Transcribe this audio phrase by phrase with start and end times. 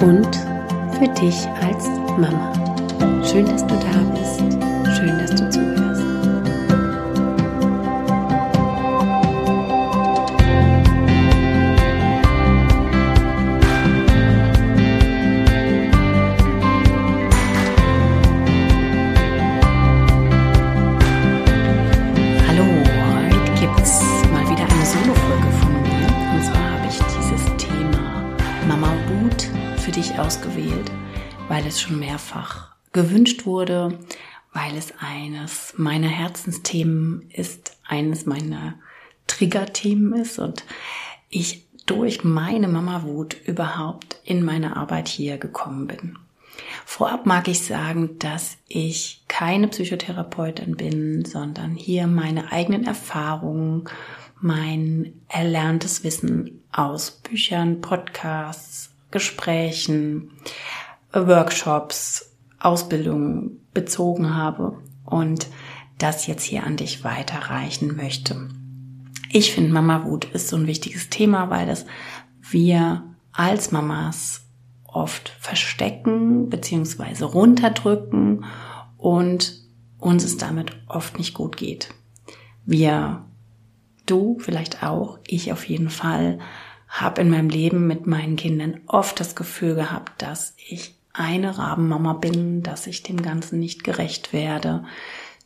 [0.00, 0.36] und
[0.98, 2.52] für dich als Mama.
[3.24, 4.38] Schön, dass du da bist.
[4.96, 5.83] Schön, dass du zuhörst.
[31.54, 34.00] Weil es schon mehrfach gewünscht wurde,
[34.52, 38.74] weil es eines meiner Herzensthemen ist, eines meiner
[39.28, 40.64] Triggerthemen ist und
[41.30, 46.18] ich durch meine Mama-Wut überhaupt in meine Arbeit hier gekommen bin.
[46.84, 53.84] Vorab mag ich sagen, dass ich keine Psychotherapeutin bin, sondern hier meine eigenen Erfahrungen,
[54.40, 60.32] mein erlerntes Wissen aus Büchern, Podcasts, Gesprächen,
[61.14, 65.48] Workshops, Ausbildungen bezogen habe und
[65.98, 68.48] das jetzt hier an dich weiterreichen möchte.
[69.30, 71.86] Ich finde, Mama Wut ist so ein wichtiges Thema, weil das
[72.40, 74.46] wir als Mamas
[74.84, 77.24] oft verstecken bzw.
[77.24, 78.44] runterdrücken
[78.96, 79.60] und
[79.98, 81.90] uns es damit oft nicht gut geht.
[82.64, 83.24] Wir,
[84.06, 86.38] du vielleicht auch, ich auf jeden Fall,
[86.88, 92.12] habe in meinem Leben mit meinen Kindern oft das Gefühl gehabt, dass ich eine Rabenmama
[92.12, 94.84] bin, dass ich dem Ganzen nicht gerecht werde,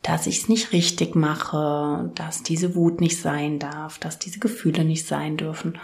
[0.01, 4.83] dass ich es nicht richtig mache, dass diese Wut nicht sein darf, dass diese Gefühle
[4.83, 5.77] nicht sein dürfen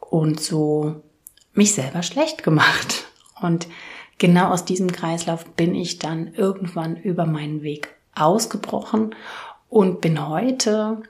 [0.00, 1.02] und so
[1.54, 3.06] mich selber schlecht gemacht.
[3.40, 3.68] Und
[4.18, 9.14] genau aus diesem Kreislauf bin ich dann irgendwann über meinen Weg ausgebrochen
[9.68, 11.02] und bin heute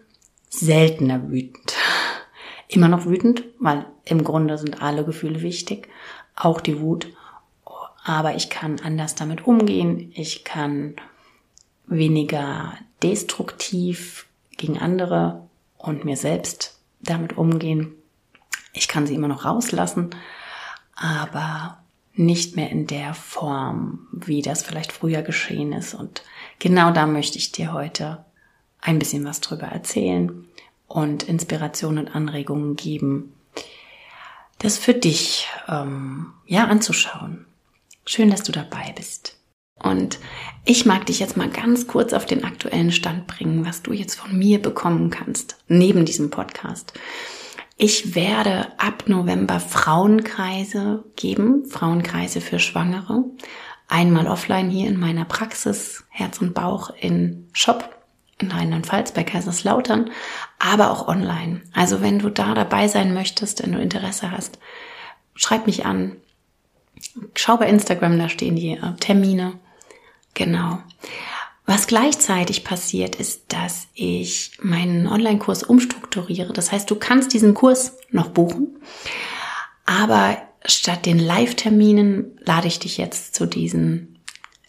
[0.51, 1.75] seltener wütend
[2.75, 5.89] immer noch wütend, weil im Grunde sind alle Gefühle wichtig,
[6.35, 7.09] auch die Wut.
[8.05, 10.11] Aber ich kann anders damit umgehen.
[10.15, 10.97] Ich kann
[11.87, 14.27] weniger destruktiv
[14.57, 15.49] gegen andere
[15.79, 17.95] und mir selbst damit umgehen.
[18.73, 20.11] Ich kann sie immer noch rauslassen,
[20.95, 21.79] aber
[22.15, 25.95] nicht mehr in der Form, wie das vielleicht früher geschehen ist.
[25.95, 26.23] Und
[26.59, 28.25] genau da möchte ich dir heute
[28.81, 30.47] ein bisschen was drüber erzählen
[30.89, 33.33] und Inspiration und Anregungen geben,
[34.59, 37.47] das für dich ähm, ja anzuschauen.
[38.05, 39.39] Schön, dass du dabei bist.
[39.83, 40.19] Und
[40.65, 44.15] ich mag dich jetzt mal ganz kurz auf den aktuellen Stand bringen, was du jetzt
[44.15, 46.93] von mir bekommen kannst, neben diesem Podcast.
[47.77, 53.25] Ich werde ab November Frauenkreise geben, Frauenkreise für Schwangere.
[53.89, 57.97] Einmal offline hier in meiner Praxis, Herz und Bauch in Shop
[58.39, 60.11] in Rheinland-Pfalz bei Kaiserslautern,
[60.59, 61.63] aber auch online.
[61.73, 64.59] Also wenn du da dabei sein möchtest, wenn du Interesse hast,
[65.35, 66.17] schreib mich an.
[67.35, 69.55] Schau bei Instagram, da stehen die äh, Termine.
[70.35, 70.79] Genau.
[71.67, 76.53] Was gleichzeitig passiert, ist, dass ich meinen Online-Kurs umstrukturiere.
[76.53, 78.77] Das heißt, du kannst diesen Kurs noch buchen,
[79.87, 84.19] aber statt den Live-Terminen lade ich dich jetzt zu diesen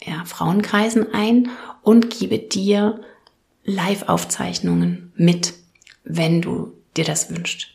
[0.04, 1.50] ja, Frauenkreisen ein
[1.82, 3.00] und gebe dir
[3.64, 5.54] Live-Aufzeichnungen mit,
[6.04, 7.68] wenn du dir das wünschst.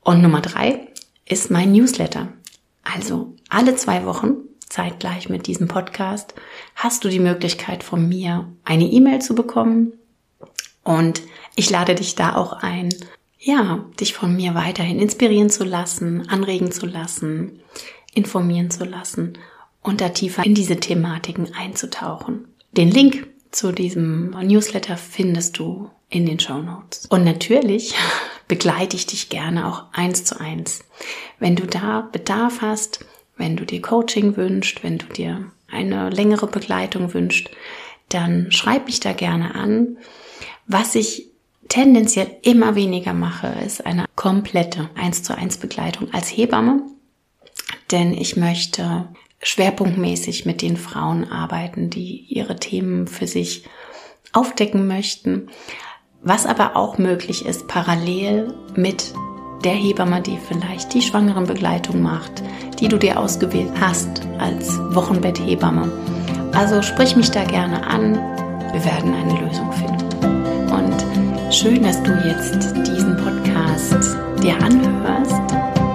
[0.00, 0.88] Und Nummer drei
[1.24, 2.28] ist mein Newsletter.
[2.94, 4.36] Also alle zwei Wochen,
[4.68, 6.34] zeitgleich mit diesem Podcast,
[6.74, 9.92] hast du die Möglichkeit von mir eine E-Mail zu bekommen.
[10.84, 11.22] Und
[11.56, 12.94] ich lade dich da auch ein,
[13.38, 17.60] ja, dich von mir weiterhin inspirieren zu lassen, anregen zu lassen,
[18.14, 19.38] informieren zu lassen
[19.82, 22.46] und da tiefer in diese Thematiken einzutauchen.
[22.72, 27.06] Den Link zu diesem Newsletter findest du in den Show Notes.
[27.06, 27.94] Und natürlich
[28.48, 30.84] begleite ich dich gerne auch eins zu eins.
[31.38, 33.04] Wenn du da Bedarf hast,
[33.36, 37.50] wenn du dir Coaching wünschst, wenn du dir eine längere Begleitung wünschst,
[38.08, 39.98] dann schreib mich da gerne an.
[40.66, 41.30] Was ich
[41.68, 46.82] tendenziell immer weniger mache, ist eine komplette eins zu eins Begleitung als Hebamme,
[47.90, 49.08] denn ich möchte
[49.42, 53.64] schwerpunktmäßig mit den Frauen arbeiten, die ihre Themen für sich
[54.32, 55.50] aufdecken möchten.
[56.22, 59.12] Was aber auch möglich ist, parallel mit
[59.64, 62.42] der Hebamme, die vielleicht die Schwangerenbegleitung macht,
[62.80, 65.90] die du dir ausgewählt hast als Wochenbetthebamme.
[66.52, 68.14] Also sprich mich da gerne an.
[68.72, 70.70] Wir werden eine Lösung finden.
[70.70, 75.85] Und schön, dass du jetzt diesen Podcast dir anhörst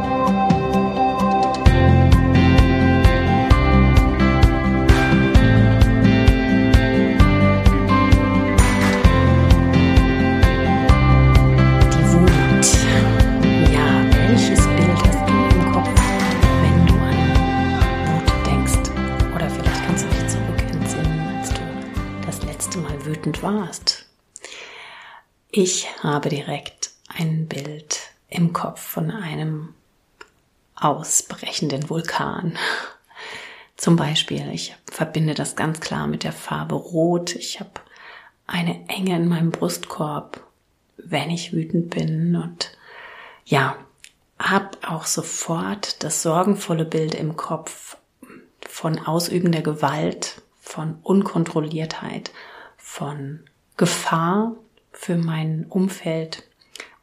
[25.64, 28.00] Ich habe direkt ein Bild
[28.30, 29.76] im Kopf von einem
[30.74, 32.58] ausbrechenden Vulkan.
[33.78, 37.36] Zum Beispiel, ich verbinde das ganz klar mit der Farbe Rot.
[37.36, 37.70] Ich habe
[38.48, 40.44] eine Enge in meinem Brustkorb,
[40.98, 42.76] wenn ich wütend bin und
[43.46, 43.76] ja,
[44.40, 47.98] habe auch sofort das sorgenvolle Bild im Kopf
[48.68, 52.32] von ausübender Gewalt, von Unkontrolliertheit
[52.78, 53.42] von
[53.78, 54.56] Gefahr
[55.02, 56.44] für mein Umfeld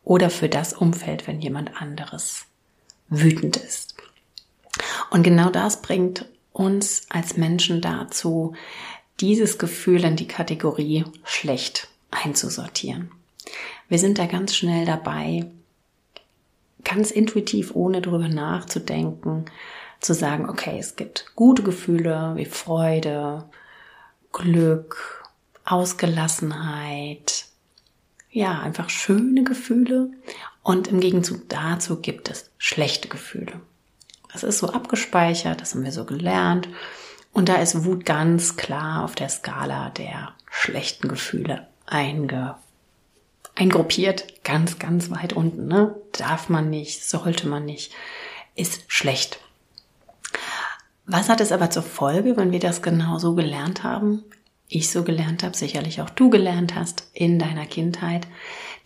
[0.04, 2.46] oder für das Umfeld, wenn jemand anderes
[3.08, 3.96] wütend ist.
[5.10, 8.54] Und genau das bringt uns als Menschen dazu,
[9.18, 13.10] dieses Gefühl in die Kategorie schlecht einzusortieren.
[13.88, 15.46] Wir sind da ganz schnell dabei,
[16.84, 19.46] ganz intuitiv, ohne darüber nachzudenken,
[19.98, 23.50] zu sagen, okay, es gibt gute Gefühle wie Freude,
[24.30, 25.28] Glück,
[25.64, 27.47] Ausgelassenheit,
[28.38, 30.12] ja, einfach schöne Gefühle
[30.62, 33.60] und im Gegenzug dazu gibt es schlechte Gefühle.
[34.32, 36.68] Das ist so abgespeichert, das haben wir so gelernt
[37.32, 42.54] und da ist Wut ganz klar auf der Skala der schlechten Gefühle einge
[43.56, 45.66] eingruppiert, ganz, ganz weit unten.
[45.66, 45.96] Ne?
[46.12, 47.92] Darf man nicht, sollte man nicht,
[48.54, 49.40] ist schlecht.
[51.06, 54.22] Was hat es aber zur Folge, wenn wir das genau so gelernt haben?
[54.68, 58.26] Ich so gelernt habe, sicherlich auch du gelernt hast in deiner Kindheit,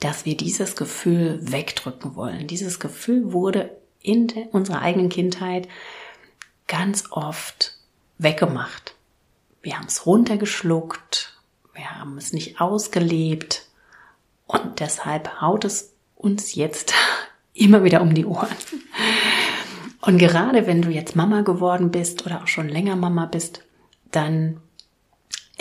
[0.01, 2.47] dass wir dieses Gefühl wegdrücken wollen.
[2.47, 3.71] Dieses Gefühl wurde
[4.01, 5.69] in unserer eigenen Kindheit
[6.69, 7.77] ganz oft
[8.19, 8.95] weggemacht.
[9.61, 11.39] Wir haben es runtergeschluckt,
[11.75, 13.67] wir haben es nicht ausgelebt
[14.47, 16.95] und deshalb haut es uns jetzt
[17.55, 18.49] immer wieder um die Ohren.
[20.01, 23.65] Und gerade wenn du jetzt Mama geworden bist oder auch schon länger Mama bist,
[24.11, 24.61] dann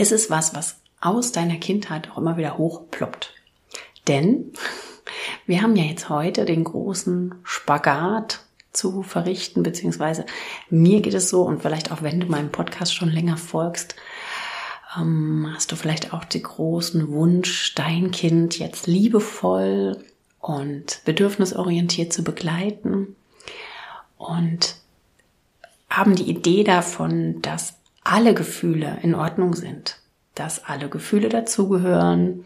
[0.01, 3.33] ist es was, was aus deiner Kindheit auch immer wieder hochploppt.
[4.07, 4.51] Denn
[5.45, 8.42] wir haben ja jetzt heute den großen Spagat
[8.74, 10.25] zu verrichten, beziehungsweise
[10.69, 13.95] mir geht es so, und vielleicht auch wenn du meinem Podcast schon länger folgst,
[14.98, 20.03] ähm, hast du vielleicht auch den großen Wunsch, dein Kind jetzt liebevoll
[20.39, 23.15] und bedürfnisorientiert zu begleiten
[24.18, 24.77] und
[25.89, 27.81] haben die Idee davon, dass
[28.12, 29.98] alle Gefühle in Ordnung sind,
[30.36, 32.46] dass alle Gefühle dazugehören,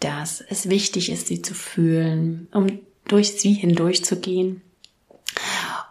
[0.00, 4.62] dass es wichtig ist, sie zu fühlen, um durch sie hindurchzugehen.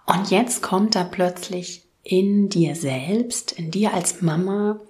[0.06, 4.82] Und jetzt kommt da plötzlich in dir selbst, in dir als Mama,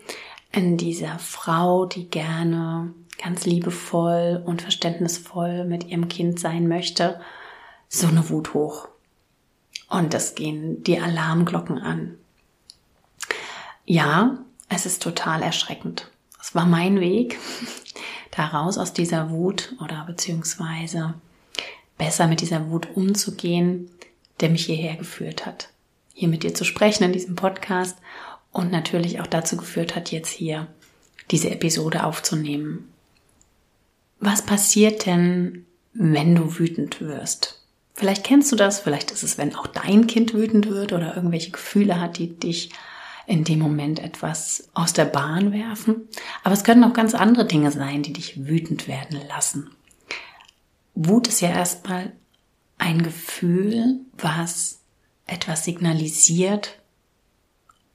[0.51, 7.22] in dieser Frau, die gerne ganz liebevoll und verständnisvoll mit ihrem Kind sein möchte,
[7.89, 8.88] so eine Wut hoch.
[9.88, 12.17] Und es gehen die Alarmglocken an.
[13.86, 14.39] Ja,
[14.70, 16.10] es ist total erschreckend.
[16.42, 17.39] Es war mein Weg,
[18.32, 21.13] da raus aus dieser Wut oder beziehungsweise
[21.98, 23.89] besser mit dieser Wut umzugehen,
[24.39, 25.70] der mich hierher geführt hat.
[26.13, 27.98] Hier mit dir zu sprechen in diesem Podcast
[28.51, 30.68] und natürlich auch dazu geführt hat, jetzt hier
[31.32, 32.92] diese Episode aufzunehmen.
[34.20, 37.62] Was passiert denn, wenn du wütend wirst?
[37.94, 41.51] Vielleicht kennst du das, vielleicht ist es, wenn auch dein Kind wütend wird oder irgendwelche
[41.51, 42.72] Gefühle hat, die dich
[43.27, 46.08] in dem Moment etwas aus der Bahn werfen.
[46.44, 49.70] Aber es können auch ganz andere Dinge sein, die dich wütend werden lassen.
[50.94, 52.13] Wut ist ja erstmal
[52.77, 54.82] ein Gefühl, was
[55.27, 56.79] etwas signalisiert,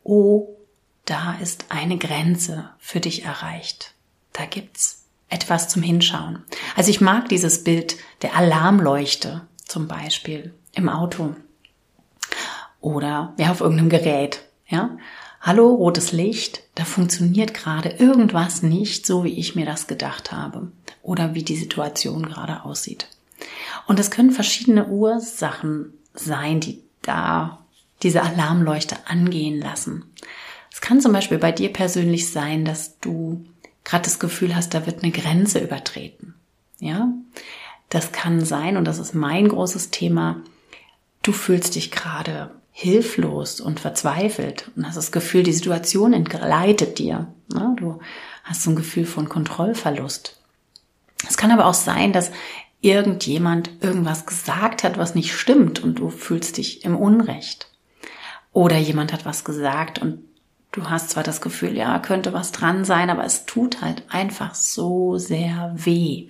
[0.03, 0.57] oh,
[1.05, 3.95] da ist eine Grenze für dich erreicht.
[4.33, 6.45] Da gibt's etwas zum Hinschauen.
[6.77, 11.35] Also ich mag dieses Bild der Alarmleuchte zum Beispiel im Auto
[12.81, 14.45] oder ja auf irgendeinem Gerät.
[14.71, 14.97] Ja,
[15.41, 20.71] hallo, rotes Licht, da funktioniert gerade irgendwas nicht so, wie ich mir das gedacht habe
[21.03, 23.09] oder wie die Situation gerade aussieht.
[23.89, 27.59] Und es können verschiedene Ursachen sein, die da
[28.05, 30.05] diese Alarmleuchte angehen lassen.
[30.73, 33.45] Es kann zum Beispiel bei dir persönlich sein, dass du
[33.83, 36.35] gerade das Gefühl hast, da wird eine Grenze übertreten.
[36.79, 37.13] Ja,
[37.89, 40.43] Das kann sein, und das ist mein großes Thema,
[41.25, 47.27] du fühlst dich gerade hilflos und verzweifelt und hast das Gefühl, die Situation entgleitet dir.
[47.53, 47.77] Ne?
[47.77, 48.01] Du
[48.43, 50.41] hast so ein Gefühl von Kontrollverlust.
[51.29, 52.33] Es kann aber auch sein, dass
[52.81, 57.71] irgendjemand irgendwas gesagt hat, was nicht stimmt und du fühlst dich im Unrecht.
[58.55, 60.25] Oder jemand hat was gesagt und
[60.73, 64.55] du hast zwar das Gefühl, ja, könnte was dran sein, aber es tut halt einfach
[64.55, 66.29] so sehr weh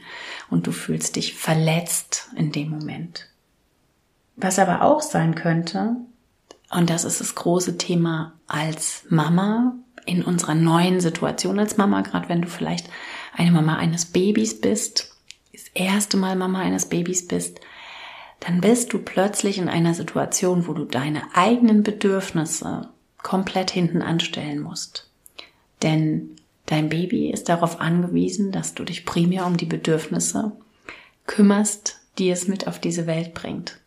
[0.51, 3.29] und du fühlst dich verletzt in dem Moment.
[4.35, 5.95] Was aber auch sein könnte,
[6.71, 9.75] und das ist das große Thema als Mama
[10.07, 12.89] in unserer neuen Situation als Mama, gerade wenn du vielleicht
[13.35, 15.17] eine Mama eines Babys bist,
[15.53, 17.61] das erste Mal Mama eines Babys bist,
[18.41, 24.61] dann bist du plötzlich in einer Situation, wo du deine eigenen Bedürfnisse komplett hinten anstellen
[24.61, 25.11] musst.
[25.83, 26.37] Denn
[26.67, 30.53] dein Baby ist darauf angewiesen, dass du dich primär um die Bedürfnisse
[31.27, 33.80] kümmerst, die es mit auf diese Welt bringt.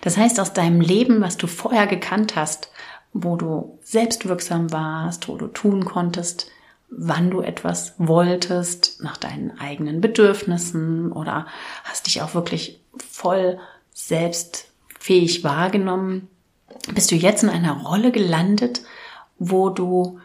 [0.00, 2.70] Das heißt, aus deinem Leben, was du vorher gekannt hast,
[3.12, 6.50] wo du selbstwirksam warst, wo du tun konntest,
[6.88, 11.46] wann du etwas wolltest, nach deinen eigenen Bedürfnissen oder
[11.84, 13.58] hast dich auch wirklich voll
[13.92, 16.28] selbstfähig wahrgenommen,
[16.94, 18.82] bist du jetzt in einer Rolle gelandet,
[19.38, 20.20] wo du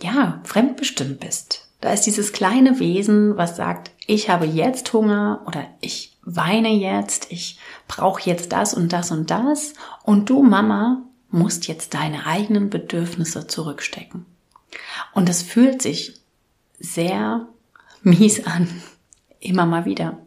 [0.00, 1.68] ja fremdbestimmt bist.
[1.80, 7.30] Da ist dieses kleine Wesen, was sagt, ich habe jetzt Hunger oder ich weine jetzt,
[7.30, 12.70] ich brauche jetzt das und das und das und du Mama musst jetzt deine eigenen
[12.70, 14.26] Bedürfnisse zurückstecken.
[15.12, 16.14] Und es fühlt sich
[16.78, 17.46] sehr
[18.02, 18.68] mies an,
[19.40, 20.18] immer mal wieder.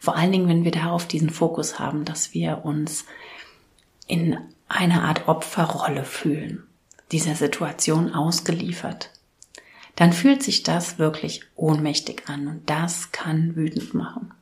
[0.00, 3.04] Vor allen Dingen, wenn wir darauf diesen Fokus haben, dass wir uns
[4.06, 4.38] in
[4.68, 6.64] einer Art Opferrolle fühlen,
[7.12, 9.10] dieser Situation ausgeliefert,
[9.96, 14.32] dann fühlt sich das wirklich ohnmächtig an und das kann wütend machen.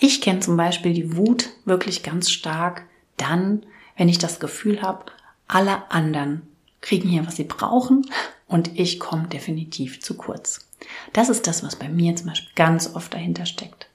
[0.00, 2.84] Ich kenne zum Beispiel die Wut wirklich ganz stark
[3.16, 3.64] dann,
[3.96, 5.06] wenn ich das Gefühl habe,
[5.46, 6.42] alle anderen
[6.80, 8.06] kriegen hier, was sie brauchen
[8.46, 10.68] und ich komme definitiv zu kurz.
[11.12, 13.88] Das ist das, was bei mir zum Beispiel ganz oft dahinter steckt.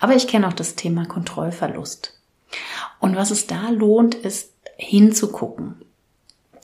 [0.00, 2.18] Aber ich kenne auch das Thema Kontrollverlust.
[2.98, 5.76] Und was es da lohnt, ist hinzugucken.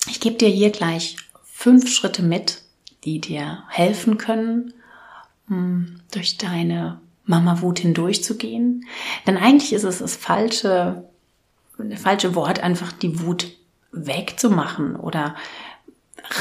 [0.09, 2.62] Ich gebe dir hier gleich fünf Schritte mit,
[3.04, 4.75] die dir helfen können,
[5.47, 8.86] hm, durch deine Mama-Wut hindurchzugehen.
[9.26, 11.04] Denn eigentlich ist es das falsche,
[11.78, 13.56] das falsche Wort, einfach die Wut
[13.92, 15.34] wegzumachen oder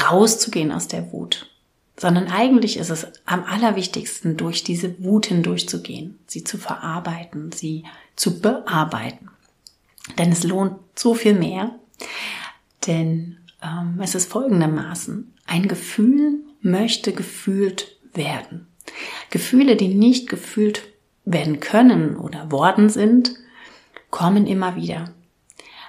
[0.04, 1.50] rauszugehen aus der Wut.
[1.96, 7.84] Sondern eigentlich ist es am allerwichtigsten, durch diese Wut hindurchzugehen, sie zu verarbeiten, sie
[8.16, 9.28] zu bearbeiten.
[10.18, 11.74] Denn es lohnt so viel mehr.
[12.86, 15.34] Denn ähm, es ist folgendermaßen.
[15.46, 18.66] Ein Gefühl möchte gefühlt werden.
[19.30, 20.82] Gefühle, die nicht gefühlt
[21.24, 23.34] werden können oder worden sind,
[24.10, 25.12] kommen immer wieder.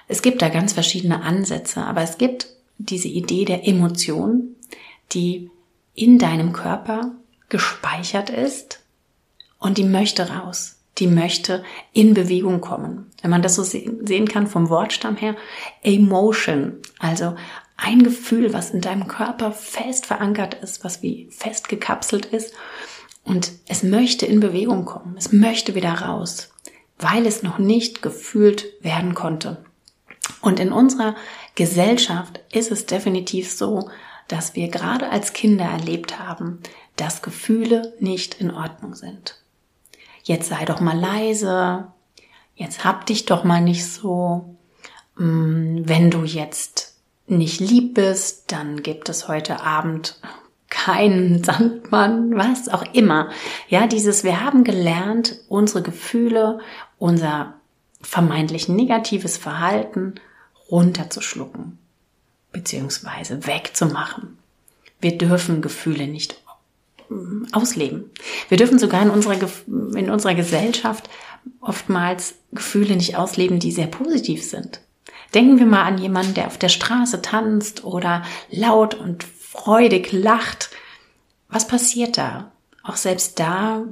[0.08, 4.56] Es gibt da ganz verschiedene Ansätze, aber es gibt diese Idee der Emotion,
[5.12, 5.50] die
[5.94, 7.12] in deinem Körper
[7.48, 8.80] gespeichert ist
[9.58, 10.78] und die möchte raus.
[10.98, 13.10] Die möchte in Bewegung kommen.
[13.22, 15.36] Wenn man das so sehen kann vom Wortstamm her,
[15.82, 17.34] Emotion, also
[17.76, 22.54] ein Gefühl, was in deinem Körper fest verankert ist, was wie fest gekapselt ist
[23.24, 25.16] und es möchte in Bewegung kommen.
[25.16, 26.50] Es möchte wieder raus,
[26.98, 29.64] weil es noch nicht gefühlt werden konnte.
[30.40, 31.14] Und in unserer
[31.54, 33.90] Gesellschaft ist es definitiv so,
[34.28, 36.60] dass wir gerade als Kinder erlebt haben,
[36.96, 39.40] dass Gefühle nicht in Ordnung sind.
[40.24, 41.88] Jetzt sei doch mal leise,
[42.54, 44.56] jetzt hab dich doch mal nicht so.
[45.16, 46.91] Mm, wenn du jetzt
[47.26, 50.20] nicht lieb bist, dann gibt es heute Abend
[50.68, 53.30] keinen Sandmann, was auch immer.
[53.68, 56.60] Ja, dieses, wir haben gelernt, unsere Gefühle,
[56.98, 57.54] unser
[58.00, 60.14] vermeintlich negatives Verhalten
[60.70, 61.78] runterzuschlucken,
[62.52, 64.38] beziehungsweise wegzumachen.
[65.00, 66.42] Wir dürfen Gefühle nicht
[67.52, 68.10] ausleben.
[68.48, 71.10] Wir dürfen sogar in unserer, in unserer Gesellschaft
[71.60, 74.80] oftmals Gefühle nicht ausleben, die sehr positiv sind.
[75.34, 80.70] Denken wir mal an jemanden, der auf der Straße tanzt oder laut und freudig lacht.
[81.48, 82.52] Was passiert da?
[82.82, 83.84] Auch selbst da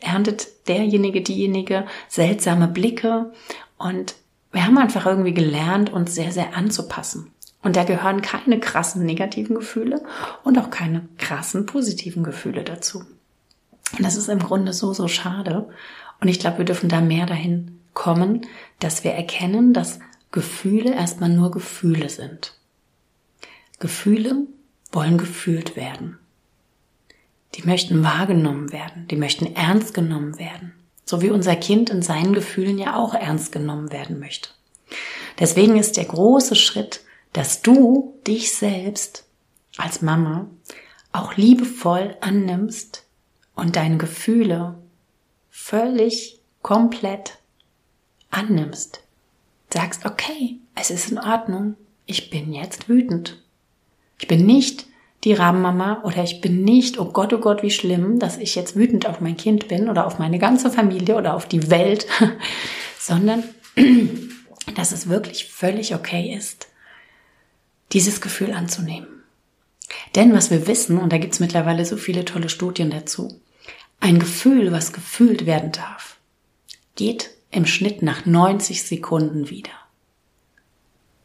[0.00, 3.32] erntet derjenige, diejenige seltsame Blicke
[3.78, 4.14] und
[4.52, 7.30] wir haben einfach irgendwie gelernt, uns sehr, sehr anzupassen.
[7.62, 10.02] Und da gehören keine krassen negativen Gefühle
[10.44, 13.00] und auch keine krassen positiven Gefühle dazu.
[13.00, 15.68] Und das ist im Grunde so, so schade.
[16.20, 18.46] Und ich glaube, wir dürfen da mehr dahin kommen,
[18.78, 19.98] dass wir erkennen, dass
[20.30, 22.54] Gefühle erstmal nur Gefühle sind.
[23.80, 24.46] Gefühle
[24.92, 26.18] wollen gefühlt werden.
[27.54, 30.74] Die möchten wahrgenommen werden, die möchten ernst genommen werden.
[31.04, 34.50] So wie unser Kind in seinen Gefühlen ja auch ernst genommen werden möchte.
[35.38, 37.00] Deswegen ist der große Schritt,
[37.32, 39.24] dass du dich selbst
[39.76, 40.48] als Mama
[41.12, 43.06] auch liebevoll annimmst
[43.54, 44.78] und deine Gefühle
[45.50, 47.38] völlig komplett
[48.36, 49.02] annimmst.
[49.72, 51.76] Sagst, okay, es ist in Ordnung,
[52.06, 53.42] ich bin jetzt wütend.
[54.18, 54.86] Ich bin nicht
[55.24, 58.76] die Rabenmama oder ich bin nicht, oh Gott, oh Gott, wie schlimm, dass ich jetzt
[58.76, 62.06] wütend auf mein Kind bin oder auf meine ganze Familie oder auf die Welt,
[62.98, 63.42] sondern
[64.76, 66.68] dass es wirklich völlig okay ist,
[67.92, 69.08] dieses Gefühl anzunehmen.
[70.14, 73.40] Denn was wir wissen, und da gibt's mittlerweile so viele tolle Studien dazu,
[74.00, 76.18] ein Gefühl, was gefühlt werden darf,
[76.94, 79.70] geht im Schnitt nach 90 Sekunden wieder.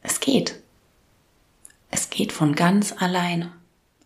[0.01, 0.61] Es geht.
[1.89, 3.51] Es geht von ganz alleine.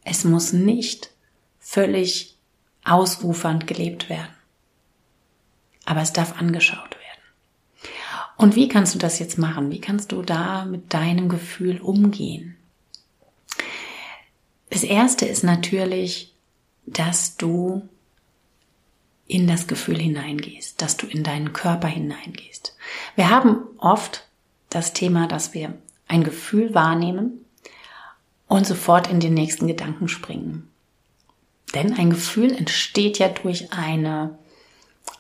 [0.04, 1.12] Es muss nicht
[1.60, 2.38] völlig
[2.84, 4.34] ausufernd gelebt werden.
[5.86, 7.06] Aber es darf angeschaut werden.
[8.38, 9.72] Und wie kannst du das jetzt machen?
[9.72, 12.58] Wie kannst du da mit deinem Gefühl umgehen?
[14.70, 16.34] Das erste ist natürlich,
[16.86, 17.88] dass du
[19.28, 22.76] in das Gefühl hineingehst, dass du in deinen Körper hineingehst.
[23.16, 24.28] Wir haben oft
[24.70, 25.74] das Thema, dass wir
[26.08, 27.46] ein Gefühl wahrnehmen
[28.48, 30.70] und sofort in den nächsten Gedanken springen.
[31.74, 34.38] Denn ein Gefühl entsteht ja durch eine,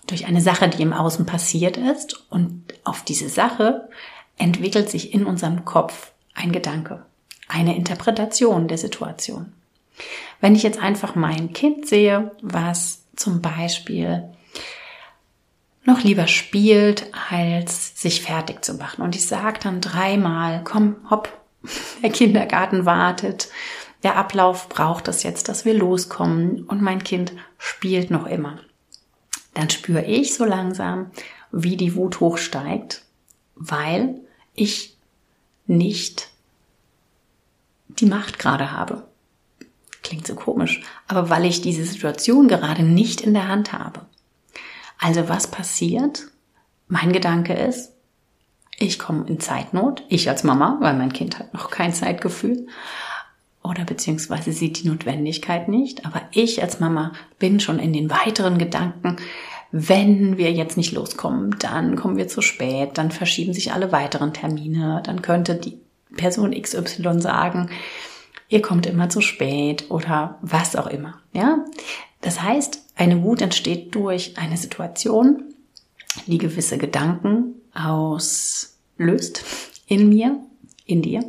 [0.07, 3.89] durch eine Sache, die im Außen passiert ist und auf diese Sache
[4.37, 7.05] entwickelt sich in unserem Kopf ein Gedanke,
[7.47, 9.53] eine Interpretation der Situation.
[10.41, 14.23] Wenn ich jetzt einfach mein Kind sehe, was zum Beispiel
[15.85, 19.03] noch lieber spielt, als sich fertig zu machen.
[19.03, 21.29] Und ich sage dann dreimal, komm, hopp,
[22.03, 23.49] der Kindergarten wartet,
[24.03, 28.59] der Ablauf braucht es jetzt, dass wir loskommen und mein Kind spielt noch immer.
[29.53, 31.11] Dann spüre ich so langsam,
[31.51, 33.03] wie die Wut hochsteigt,
[33.55, 34.19] weil
[34.53, 34.97] ich
[35.65, 36.29] nicht
[37.87, 39.07] die Macht gerade habe.
[40.05, 44.01] Klingt so komisch, aber weil ich diese Situation gerade nicht in der Hand habe.
[44.99, 46.27] Also was passiert?
[46.87, 47.91] Mein Gedanke ist,
[48.77, 52.67] ich komme in Zeitnot, ich als Mama, weil mein Kind hat noch kein Zeitgefühl
[53.63, 58.59] oder beziehungsweise sieht die Notwendigkeit nicht, aber ich als Mama bin schon in den weiteren
[58.59, 59.15] Gedanken,
[59.71, 64.33] wenn wir jetzt nicht loskommen, dann kommen wir zu spät, dann verschieben sich alle weiteren
[64.35, 65.79] Termine, dann könnte die
[66.15, 67.71] Person XY sagen,
[68.49, 71.65] ihr kommt immer zu spät oder was auch immer, ja?
[72.21, 75.43] Das heißt, eine Wut entsteht durch eine Situation,
[76.25, 79.43] die gewisse Gedanken auslöst
[79.87, 80.39] in mir,
[80.85, 81.23] in dir.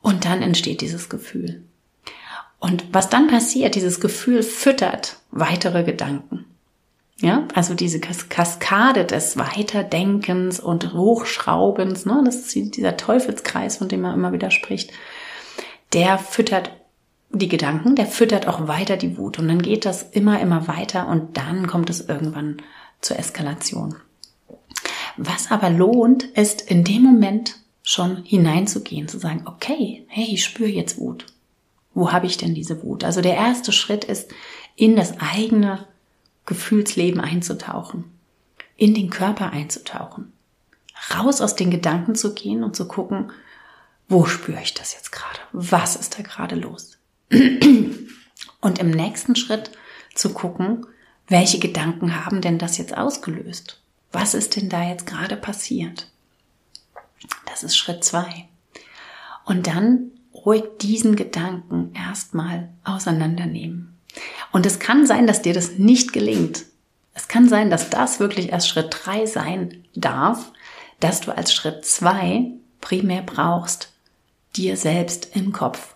[0.00, 1.62] Und dann entsteht dieses Gefühl.
[2.58, 6.44] Und was dann passiert, dieses Gefühl füttert weitere Gedanken.
[7.20, 13.88] Ja, also diese Kas Kaskade des Weiterdenkens und Hochschraubens, ne, das ist dieser Teufelskreis, von
[13.88, 14.92] dem man immer wieder spricht,
[15.92, 16.70] der füttert
[17.30, 21.08] die Gedanken, der füttert auch weiter die Wut und dann geht das immer, immer weiter
[21.08, 22.62] und dann kommt es irgendwann
[23.00, 23.96] zur Eskalation.
[25.16, 30.68] Was aber lohnt, ist in dem Moment schon hineinzugehen, zu sagen, okay, hey, ich spüre
[30.68, 31.26] jetzt Wut.
[31.94, 33.02] Wo habe ich denn diese Wut?
[33.02, 34.30] Also der erste Schritt ist,
[34.76, 35.86] in das eigene
[36.46, 38.04] Gefühlsleben einzutauchen,
[38.76, 40.32] in den Körper einzutauchen,
[41.14, 43.32] raus aus den Gedanken zu gehen und zu gucken,
[44.08, 45.38] wo spüre ich das jetzt gerade?
[45.52, 46.98] Was ist da gerade los?
[48.60, 49.70] Und im nächsten Schritt
[50.14, 50.86] zu gucken,
[51.28, 53.80] welche Gedanken haben denn das jetzt ausgelöst?
[54.10, 56.10] Was ist denn da jetzt gerade passiert?
[57.46, 58.48] Das ist Schritt zwei.
[59.44, 63.98] Und dann ruhig diesen Gedanken erstmal auseinandernehmen.
[64.52, 66.64] Und es kann sein, dass dir das nicht gelingt.
[67.14, 70.52] Es kann sein, dass das wirklich erst Schritt drei sein darf,
[71.00, 73.92] dass du als Schritt zwei primär brauchst,
[74.56, 75.94] dir selbst im Kopf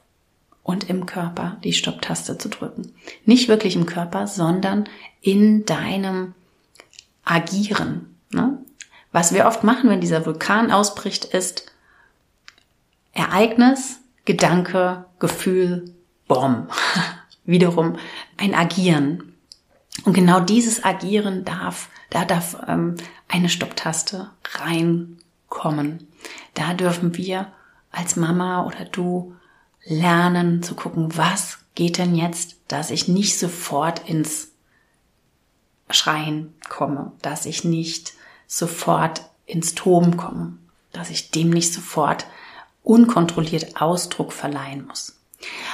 [0.62, 2.94] und im Körper die Stopptaste zu drücken.
[3.24, 4.88] Nicht wirklich im Körper, sondern
[5.20, 6.34] in deinem
[7.24, 8.16] Agieren.
[8.30, 8.58] Ne?
[9.10, 11.66] Was wir oft machen, wenn dieser Vulkan ausbricht, ist
[13.12, 15.92] Ereignis, Gedanke, Gefühl,
[16.28, 16.68] Bom.
[17.44, 17.96] Wiederum
[18.36, 19.34] ein Agieren.
[20.04, 22.96] Und genau dieses Agieren darf, da darf ähm,
[23.28, 26.06] eine Stopptaste reinkommen.
[26.54, 27.52] Da dürfen wir
[27.92, 29.34] als Mama oder du
[29.84, 34.48] lernen zu gucken, was geht denn jetzt, dass ich nicht sofort ins
[35.90, 38.14] Schreien komme, dass ich nicht
[38.46, 40.56] sofort ins Toben komme,
[40.92, 42.26] dass ich dem nicht sofort
[42.82, 45.18] unkontrolliert Ausdruck verleihen muss.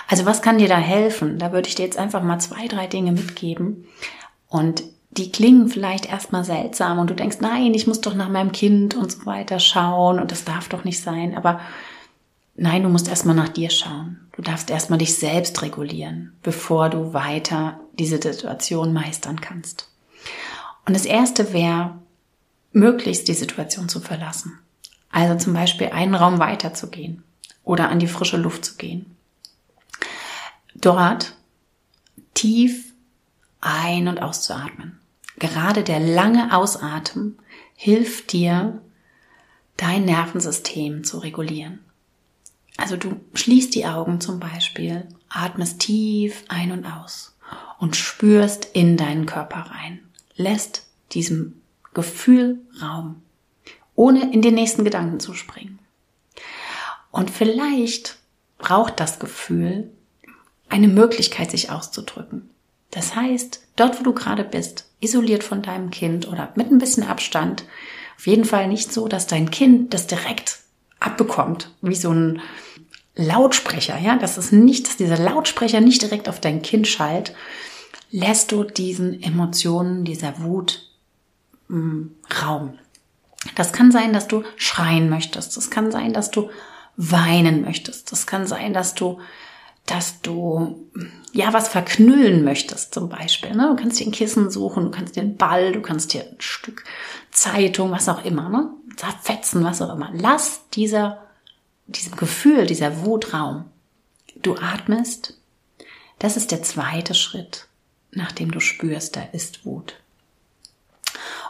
[0.09, 1.39] Also was kann dir da helfen?
[1.39, 3.87] Da würde ich dir jetzt einfach mal zwei, drei Dinge mitgeben.
[4.49, 8.53] Und die klingen vielleicht erstmal seltsam und du denkst, nein, ich muss doch nach meinem
[8.53, 11.37] Kind und so weiter schauen und das darf doch nicht sein.
[11.37, 11.61] Aber
[12.59, 14.21] nein, du musst erstmal nach dir schauen.
[14.33, 19.91] Du darfst erstmal dich selbst regulieren, bevor du weiter diese Situation meistern kannst.
[20.87, 21.99] Und das erste wäre,
[22.73, 24.59] möglichst die Situation zu verlassen.
[25.11, 27.25] Also zum Beispiel einen Raum weiterzugehen
[27.65, 29.17] oder an die frische Luft zu gehen.
[30.75, 31.35] Dort
[32.35, 32.93] tief
[33.61, 34.99] ein- und auszuatmen.
[35.39, 37.39] Gerade der lange Ausatmen
[37.75, 38.81] hilft dir,
[39.77, 41.81] dein Nervensystem zu regulieren.
[42.79, 47.37] Also du schließt die Augen zum Beispiel, atmest tief ein und aus
[47.79, 50.01] und spürst in deinen Körper rein.
[50.37, 51.61] Lässt diesem
[51.93, 53.21] Gefühl Raum,
[53.97, 55.81] ohne in den nächsten Gedanken zu springen.
[57.11, 58.17] Und vielleicht
[58.59, 59.91] braucht das Gefühl
[60.69, 62.49] eine Möglichkeit, sich auszudrücken.
[62.93, 67.03] Das heißt, dort, wo du gerade bist, isoliert von deinem Kind oder mit ein bisschen
[67.03, 67.65] Abstand,
[68.17, 70.61] auf jeden Fall nicht so, dass dein Kind das direkt
[71.01, 72.41] abbekommt, wie so ein
[73.15, 77.35] Lautsprecher, ja, dass es nicht, dass dieser Lautsprecher nicht direkt auf dein Kind schallt,
[78.11, 80.89] lässt du diesen Emotionen, dieser Wut
[81.69, 82.11] mh, mm,
[82.43, 82.79] Raum.
[83.55, 85.57] Das kann sein, dass du schreien möchtest.
[85.57, 86.51] Das kann sein, dass du
[86.97, 88.11] weinen möchtest.
[88.13, 89.19] Das kann sein, dass du
[89.89, 90.87] dass du
[91.33, 93.55] ja was verknüllen möchtest zum Beispiel.
[93.55, 93.69] Ne?
[93.75, 96.41] Du kannst dir ein Kissen suchen, du kannst dir einen Ball, du kannst dir ein
[96.41, 96.85] Stück
[97.31, 98.71] Zeitung, was auch immer, ne?
[98.99, 100.11] Zerfetzen, was auch immer.
[100.13, 101.27] Lass dieser,
[101.87, 103.65] diesem Gefühl, dieser Wut Raum.
[104.37, 105.39] Du atmest.
[106.19, 107.67] Das ist der zweite Schritt,
[108.11, 109.95] nachdem du spürst, da ist Wut.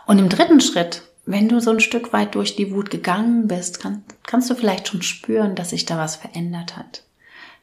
[0.06, 3.80] Und im dritten Schritt, wenn du so ein Stück weit durch die Wut gegangen bist,
[3.80, 7.02] kann, kannst du vielleicht schon spüren, dass sich da was verändert hat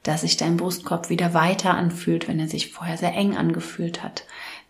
[0.06, 4.24] dass sich dein Brustkorb wieder weiter anfühlt, wenn er sich vorher sehr eng angefühlt hat,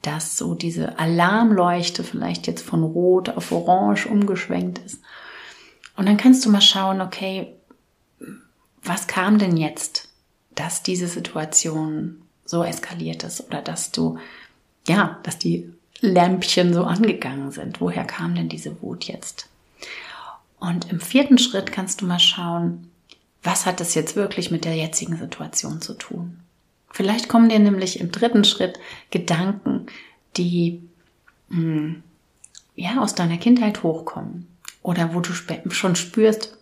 [0.05, 5.01] dass so diese Alarmleuchte vielleicht jetzt von rot auf orange umgeschwenkt ist.
[5.95, 7.53] Und dann kannst du mal schauen, okay,
[8.83, 10.09] was kam denn jetzt,
[10.53, 14.19] dass diese Situation so eskaliert ist oder dass du,
[14.87, 17.81] ja, dass die Lämpchen so angegangen sind.
[17.81, 19.49] Woher kam denn diese Wut jetzt?
[20.59, 22.91] Und im vierten Schritt kannst du mal schauen,
[23.43, 26.39] was hat das jetzt wirklich mit der jetzigen Situation zu tun?
[26.95, 28.79] Vielleicht kommen dir nämlich im dritten Schritt
[29.11, 29.87] Gedanken,
[30.37, 30.81] die
[31.49, 32.03] mh, hm,
[32.75, 34.47] ja aus deiner Kindheit hochkommen
[34.81, 35.31] oder wo du
[35.71, 36.57] schon spürst,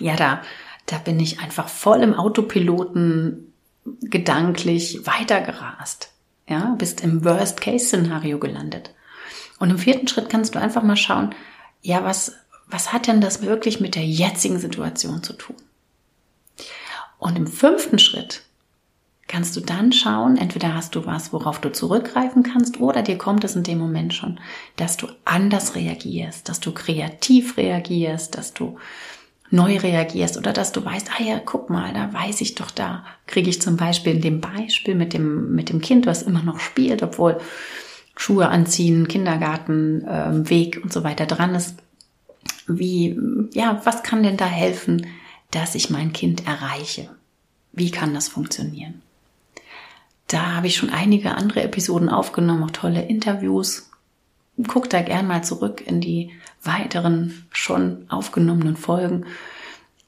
[0.00, 0.42] ja da
[0.86, 3.52] da bin ich einfach voll im Autopiloten
[4.00, 6.10] gedanklich weitergerast.
[6.48, 8.92] Ja, bist im Worst-Case-Szenario gelandet.
[9.60, 11.32] Und im vierten Schritt kannst du einfach mal schauen,
[11.80, 12.32] ja, was,
[12.66, 15.56] was hat denn das wirklich mit der jetzigen Situation zu tun?
[17.18, 18.42] Und im fünften Schritt
[19.30, 23.44] kannst du dann schauen, entweder hast du was, worauf du zurückgreifen kannst, oder dir kommt
[23.44, 24.40] es in dem Moment schon,
[24.74, 28.76] dass du anders reagierst, dass du kreativ reagierst, dass du
[29.48, 33.04] neu reagierst oder dass du weißt, ah ja, guck mal, da weiß ich doch, da
[33.28, 36.58] kriege ich zum Beispiel in dem Beispiel mit dem, mit dem Kind, was immer noch
[36.58, 37.38] spielt, obwohl
[38.16, 41.76] Schuhe anziehen, Kindergarten, äh, Weg und so weiter dran ist.
[42.66, 43.16] Wie,
[43.52, 45.06] ja, was kann denn da helfen,
[45.52, 47.10] dass ich mein Kind erreiche.
[47.72, 49.02] Wie kann das funktionieren?
[50.30, 53.90] Da habe ich schon einige andere Episoden aufgenommen, auch tolle Interviews.
[54.68, 56.30] Guck da gern mal zurück in die
[56.62, 59.26] weiteren schon aufgenommenen Folgen.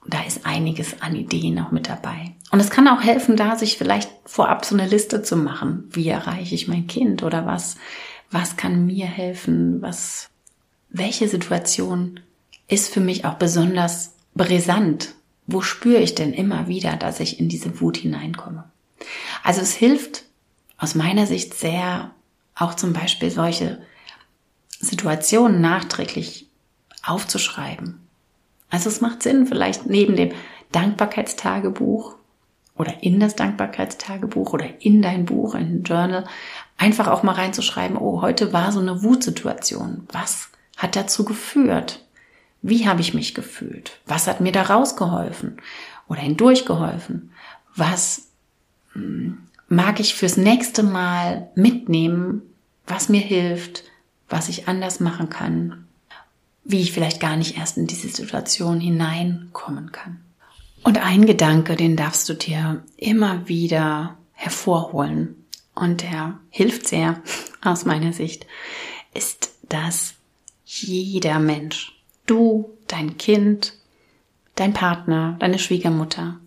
[0.07, 2.37] Da ist einiges an Ideen auch mit dabei.
[2.53, 5.89] Und es kann auch helfen, da sich vielleicht vorab so eine Liste zu machen.
[5.91, 7.77] Wie erreiche ich mein Kind oder was,
[8.31, 9.83] was kann mir helfen?
[9.83, 10.31] Was,
[10.89, 12.21] welche Situation
[12.69, 15.15] ist für mich auch besonders brisant?
[15.49, 18.72] Wo spüre ich denn immer wieder, dass ich in diese Wut hineinkomme?
[19.43, 20.25] Also es hilft
[20.79, 22.11] aus meiner Sicht sehr,
[22.55, 23.81] auch zum Beispiel solche
[24.81, 26.49] Situationen nachträglich
[27.05, 28.01] aufzuschreiben.
[28.71, 30.33] Also es macht Sinn, vielleicht neben dem
[30.73, 32.17] Dankbarkeitstagebuch
[32.77, 36.27] oder in das Dankbarkeitstagebuch oder in dein Buch, in ein Journal,
[36.79, 40.09] einfach auch mal reinzuschreiben, oh, heute war so eine Wutsituation.
[40.11, 42.05] Was hat dazu geführt?
[42.63, 44.01] Wie habe ich mich gefühlt?
[44.07, 45.61] Was hat mir da rausgeholfen
[46.09, 47.33] oder hindurchgeholfen?
[47.77, 48.32] Was
[49.69, 52.43] mag ich fürs nächste Mal mitnehmen,
[52.87, 53.85] was mir hilft,
[54.29, 55.87] was ich anders machen kann,
[56.65, 60.21] wie ich vielleicht gar nicht erst in diese Situation hineinkommen kann.
[60.85, 65.37] Und ein Gedanke, den darfst du dir immer wieder hervorholen
[65.75, 67.23] und der hilft sehr
[67.63, 68.47] aus meiner Sicht,
[69.15, 70.15] ist, dass
[70.65, 71.93] jeder Mensch
[72.27, 73.75] du, dein Kind,
[74.55, 76.41] dein Partner, deine Schwiegermutter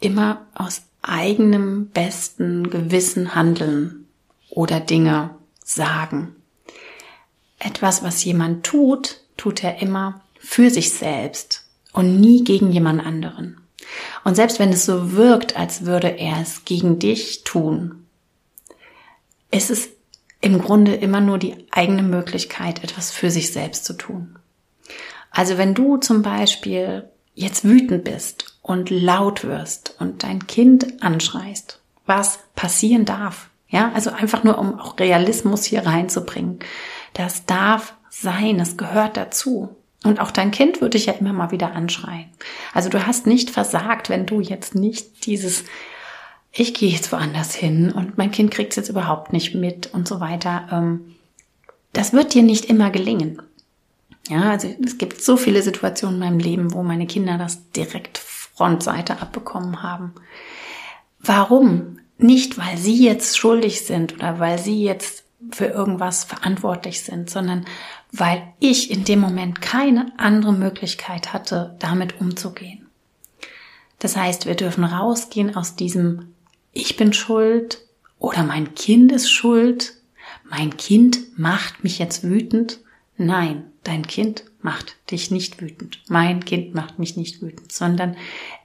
[0.00, 4.06] immer aus eigenem besten Gewissen handeln
[4.50, 5.30] oder Dinge
[5.64, 6.36] sagen.
[7.58, 11.64] etwas, was jemand tut, tut er immer für sich selbst
[11.94, 13.58] und nie gegen jemand anderen.
[14.22, 18.06] Und selbst wenn es so wirkt, als würde er es gegen dich tun,
[19.50, 19.88] ist es
[20.40, 24.38] im Grunde immer nur die eigene Möglichkeit, etwas für sich selbst zu tun.
[25.30, 31.80] Also wenn du zum Beispiel jetzt wütend bist und laut wirst und dein Kind anschreist,
[32.06, 36.60] was passieren darf, ja, also einfach nur um auch Realismus hier reinzubringen.
[37.12, 39.76] Das darf sein, es gehört dazu.
[40.02, 42.26] Und auch dein Kind würde dich ja immer mal wieder anschreien.
[42.72, 45.64] Also du hast nicht versagt, wenn du jetzt nicht dieses,
[46.52, 50.08] ich gehe jetzt woanders hin und mein Kind kriegt es jetzt überhaupt nicht mit und
[50.08, 50.68] so weiter.
[50.72, 51.16] Ähm,
[51.92, 53.42] das wird dir nicht immer gelingen.
[54.28, 58.18] Ja, also es gibt so viele Situationen in meinem Leben, wo meine Kinder das direkt
[58.54, 60.14] Frontseite abbekommen haben.
[61.20, 61.98] Warum?
[62.16, 67.66] Nicht, weil sie jetzt schuldig sind oder weil sie jetzt für irgendwas verantwortlich sind, sondern
[68.12, 72.86] weil ich in dem Moment keine andere Möglichkeit hatte, damit umzugehen.
[73.98, 76.34] Das heißt, wir dürfen rausgehen aus diesem
[76.72, 77.84] Ich bin schuld
[78.18, 79.94] oder mein Kind ist schuld,
[80.44, 82.80] mein Kind macht mich jetzt wütend.
[83.16, 86.00] Nein, dein Kind macht dich nicht wütend.
[86.08, 88.16] Mein Kind macht mich nicht wütend, sondern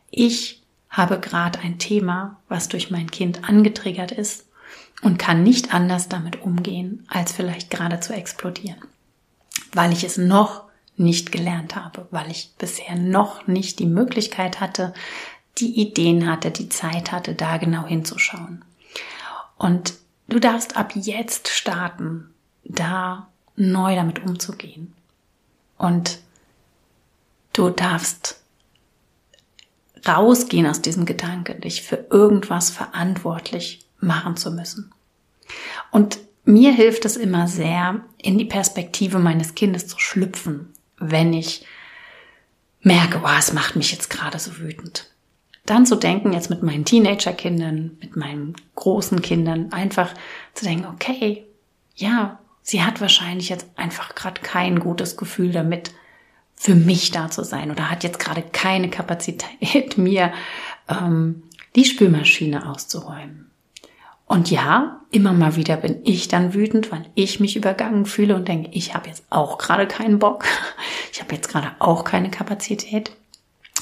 [0.09, 4.47] ich habe gerade ein Thema, was durch mein Kind angetriggert ist
[5.01, 8.77] und kann nicht anders damit umgehen, als vielleicht gerade zu explodieren
[9.73, 10.63] weil ich es noch
[10.97, 14.93] nicht gelernt habe, weil ich bisher noch nicht die Möglichkeit hatte,
[15.57, 18.63] die Ideen hatte, die Zeit hatte, da genau hinzuschauen.
[19.57, 19.93] Und
[20.27, 24.93] du darfst ab jetzt starten, da neu damit umzugehen.
[25.79, 26.19] Und
[27.53, 28.41] du darfst
[30.07, 34.93] rausgehen aus diesem Gedanken, dich für irgendwas verantwortlich machen zu müssen.
[35.89, 41.65] Und mir hilft es immer sehr, in die Perspektive meines Kindes zu schlüpfen, wenn ich
[42.81, 45.09] merke, oh, es macht mich jetzt gerade so wütend.
[45.65, 50.13] Dann zu denken, jetzt mit meinen Teenagerkindern, mit meinen großen Kindern, einfach
[50.53, 51.45] zu denken, okay,
[51.95, 55.91] ja, sie hat wahrscheinlich jetzt einfach gerade kein gutes Gefühl damit,
[56.59, 60.33] für mich da zu sein oder hat jetzt gerade keine Kapazität, mir
[60.89, 61.43] ähm,
[61.75, 63.49] die Spülmaschine auszuräumen.
[64.25, 68.47] Und ja, immer mal wieder bin ich dann wütend, weil ich mich übergangen fühle und
[68.47, 70.45] denke, ich habe jetzt auch gerade keinen Bock.
[71.11, 73.11] Ich habe jetzt gerade auch keine Kapazität.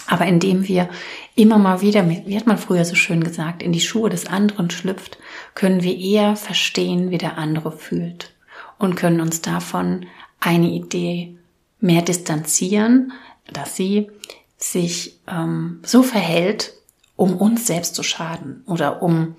[0.08, 0.90] Aber indem wir
[1.36, 4.72] immer mal wieder, wie hat man früher so schön gesagt, in die Schuhe des anderen
[4.72, 5.20] schlüpft,
[5.54, 8.34] können wir eher verstehen, wie der andere fühlt
[8.78, 10.06] und können uns davon
[10.40, 11.38] eine Idee
[11.80, 13.13] mehr distanzieren,
[13.52, 14.10] dass sie
[14.58, 16.74] sich ähm, so verhält,
[17.16, 19.36] um uns selbst zu schaden oder um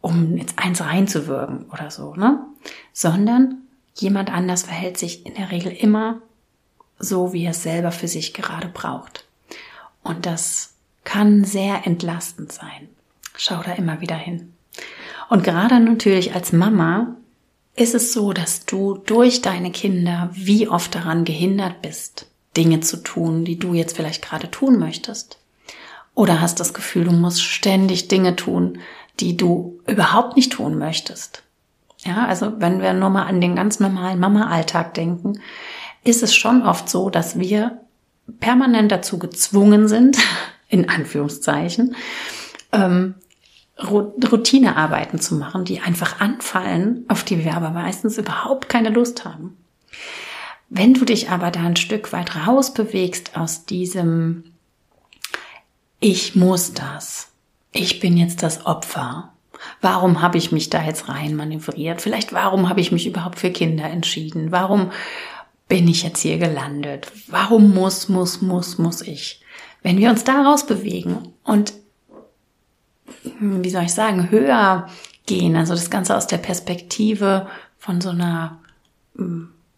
[0.00, 2.40] um jetzt eins reinzuwirken oder so, ne?
[2.92, 3.58] Sondern
[3.94, 6.20] jemand anders verhält sich in der Regel immer
[6.98, 9.26] so, wie er es selber für sich gerade braucht.
[10.02, 12.88] Und das kann sehr entlastend sein.
[13.36, 14.54] Schau da immer wieder hin.
[15.28, 17.16] Und gerade natürlich als Mama
[17.76, 22.98] ist es so, dass du durch deine Kinder wie oft daran gehindert bist, Dinge zu
[22.98, 25.38] tun, die du jetzt vielleicht gerade tun möchtest.
[26.14, 28.78] Oder hast das Gefühl, du musst ständig Dinge tun,
[29.20, 31.42] die du überhaupt nicht tun möchtest.
[31.98, 35.40] Ja, also wenn wir nur mal an den ganz normalen Mama-Alltag denken,
[36.02, 37.80] ist es schon oft so, dass wir
[38.40, 40.18] permanent dazu gezwungen sind,
[40.68, 41.94] in Anführungszeichen,
[42.72, 43.14] ähm,
[43.82, 49.56] Routinearbeiten zu machen, die einfach anfallen, auf die wir aber meistens überhaupt keine Lust haben.
[50.68, 54.44] Wenn du dich aber da ein Stück weit rausbewegst aus diesem
[55.98, 57.32] Ich muss das,
[57.72, 59.32] ich bin jetzt das Opfer.
[59.80, 62.00] Warum habe ich mich da jetzt rein manövriert?
[62.00, 64.52] Vielleicht warum habe ich mich überhaupt für Kinder entschieden?
[64.52, 64.90] Warum
[65.68, 67.12] bin ich jetzt hier gelandet?
[67.28, 69.42] Warum muss, muss, muss, muss ich?
[69.82, 71.72] Wenn wir uns daraus bewegen und,
[73.38, 74.88] wie soll ich sagen, höher
[75.26, 77.46] gehen, also das Ganze aus der Perspektive
[77.78, 78.58] von so einer,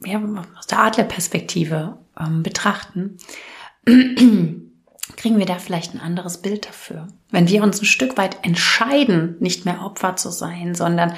[0.05, 0.21] ja,
[0.59, 3.19] aus der Adlerperspektive ähm, betrachten,
[3.85, 7.09] kriegen wir da vielleicht ein anderes Bild dafür.
[7.31, 11.15] Wenn wir uns ein Stück weit entscheiden, nicht mehr Opfer zu sein, sondern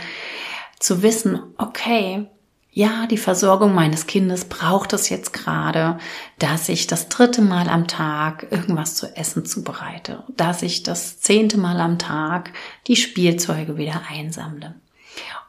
[0.78, 2.26] zu wissen, okay,
[2.76, 5.98] ja, die Versorgung meines Kindes braucht es jetzt gerade,
[6.40, 11.56] dass ich das dritte Mal am Tag irgendwas zu essen zubereite, dass ich das zehnte
[11.56, 12.52] Mal am Tag
[12.88, 14.74] die Spielzeuge wieder einsammle.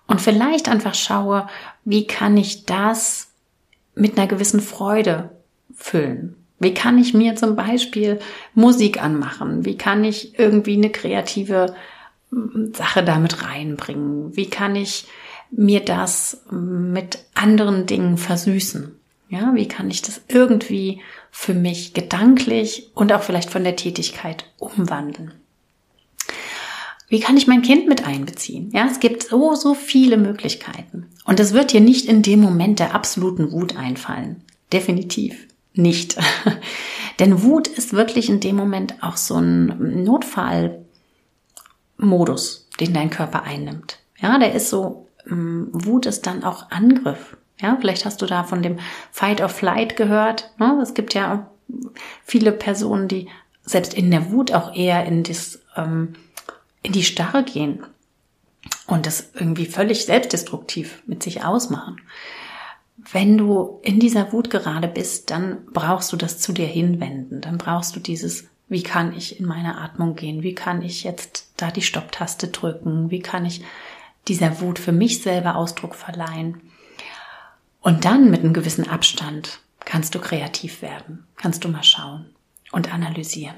[0.05, 1.47] Und vielleicht einfach schaue,
[1.83, 3.29] wie kann ich das
[3.95, 5.31] mit einer gewissen Freude
[5.75, 6.35] füllen?
[6.59, 8.19] Wie kann ich mir zum Beispiel
[8.53, 9.65] Musik anmachen?
[9.65, 11.73] Wie kann ich irgendwie eine kreative
[12.73, 14.35] Sache damit reinbringen?
[14.37, 15.07] Wie kann ich
[15.51, 18.95] mir das mit anderen Dingen versüßen?
[19.29, 24.45] Ja, wie kann ich das irgendwie für mich gedanklich und auch vielleicht von der Tätigkeit
[24.57, 25.33] umwandeln?
[27.07, 28.71] Wie kann ich mein Kind mit einbeziehen?
[28.73, 31.07] Ja, es gibt so, so viele Möglichkeiten.
[31.23, 34.43] Und es wird dir nicht in dem Moment der absoluten Wut einfallen.
[34.73, 36.17] Definitiv nicht.
[37.19, 43.99] Denn Wut ist wirklich in dem Moment auch so ein Notfallmodus, den dein Körper einnimmt.
[44.19, 47.37] Ja, der ist so, Wut ist dann auch Angriff.
[47.59, 48.79] Ja, vielleicht hast du da von dem
[49.11, 50.51] Fight or Flight gehört.
[50.57, 50.79] Ne?
[50.81, 51.49] Es gibt ja
[52.23, 53.29] viele Personen, die
[53.63, 56.13] selbst in der Wut auch eher in, das, ähm,
[56.83, 57.83] in die Starre gehen
[58.87, 62.01] und das irgendwie völlig selbstdestruktiv mit sich ausmachen.
[62.97, 67.41] Wenn du in dieser Wut gerade bist, dann brauchst du das zu dir hinwenden.
[67.41, 70.43] Dann brauchst du dieses, wie kann ich in meine Atmung gehen?
[70.43, 73.11] Wie kann ich jetzt da die Stopptaste drücken?
[73.11, 73.63] Wie kann ich
[74.27, 76.61] dieser Wut für mich selber Ausdruck verleihen?
[77.81, 82.25] Und dann mit einem gewissen Abstand kannst du kreativ werden, kannst du mal schauen
[82.71, 83.55] und analysieren.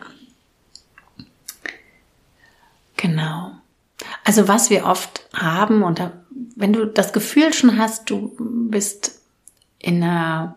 [2.98, 3.52] Genau.
[4.24, 6.02] Also was wir oft haben und
[6.56, 8.36] wenn du das Gefühl schon hast, du
[8.70, 9.22] bist
[9.80, 10.56] in einer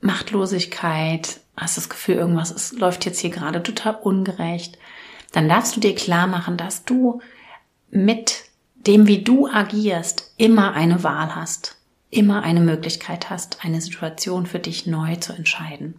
[0.00, 4.78] Machtlosigkeit, hast das Gefühl, irgendwas ist, läuft jetzt hier gerade total ungerecht,
[5.32, 7.20] dann darfst du dir klar machen, dass du
[7.90, 8.44] mit
[8.86, 11.76] dem, wie du agierst, immer eine Wahl hast
[12.10, 15.94] immer eine Möglichkeit hast, eine Situation für dich neu zu entscheiden.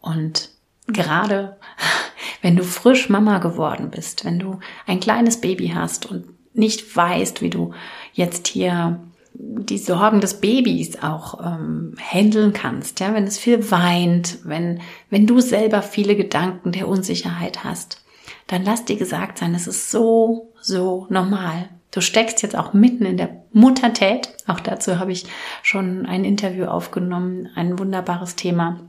[0.00, 0.50] Und
[0.86, 1.58] gerade
[2.42, 6.24] wenn du frisch Mama geworden bist, wenn du ein kleines Baby hast und
[6.54, 7.74] nicht weißt, wie du
[8.12, 9.00] jetzt hier
[9.32, 15.26] die Sorgen des Babys auch ähm, handeln kannst, ja, wenn es viel weint, wenn wenn
[15.26, 18.02] du selber viele Gedanken der Unsicherheit hast,
[18.48, 21.68] dann lass dir gesagt sein, es ist so so normal.
[21.90, 24.28] Du steckst jetzt auch mitten in der Muttertät.
[24.46, 25.26] Auch dazu habe ich
[25.62, 28.80] schon ein Interview aufgenommen, ein wunderbares Thema.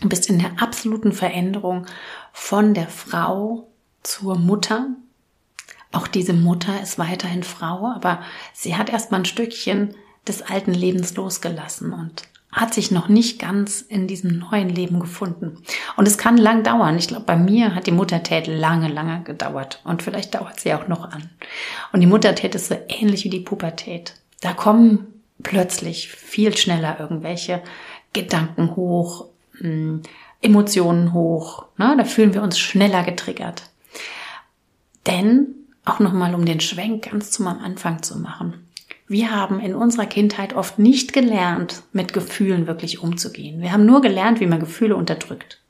[0.00, 1.86] Du bist in der absoluten Veränderung
[2.32, 3.68] von der Frau
[4.02, 4.88] zur Mutter.
[5.92, 8.22] Auch diese Mutter ist weiterhin Frau, aber
[8.54, 9.94] sie hat erstmal ein Stückchen
[10.26, 12.22] des alten Lebens losgelassen und
[12.52, 15.58] hat sich noch nicht ganz in diesem neuen Leben gefunden.
[15.96, 16.98] Und es kann lang dauern.
[16.98, 19.80] Ich glaube, bei mir hat die Muttertät lange, lange gedauert.
[19.84, 21.30] Und vielleicht dauert sie auch noch an.
[21.92, 24.14] Und die Muttertät ist so ähnlich wie die Pubertät.
[24.40, 25.06] Da kommen
[25.42, 27.62] plötzlich viel schneller irgendwelche
[28.12, 29.26] Gedanken hoch,
[29.58, 30.02] hm,
[30.42, 31.66] Emotionen hoch.
[31.76, 31.94] Ne?
[31.96, 33.70] Da fühlen wir uns schneller getriggert.
[35.06, 38.66] Denn, auch nochmal um den Schwenk ganz zum Anfang zu machen,
[39.10, 43.60] wir haben in unserer Kindheit oft nicht gelernt, mit Gefühlen wirklich umzugehen.
[43.60, 45.60] Wir haben nur gelernt, wie man Gefühle unterdrückt.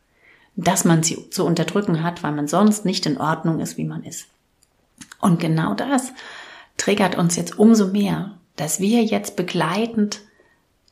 [0.57, 4.05] Dass man sie zu unterdrücken hat, weil man sonst nicht in Ordnung ist, wie man
[4.05, 4.27] ist.
[5.23, 6.13] Und genau das
[6.77, 10.21] triggert uns jetzt umso mehr, dass wir jetzt begleitend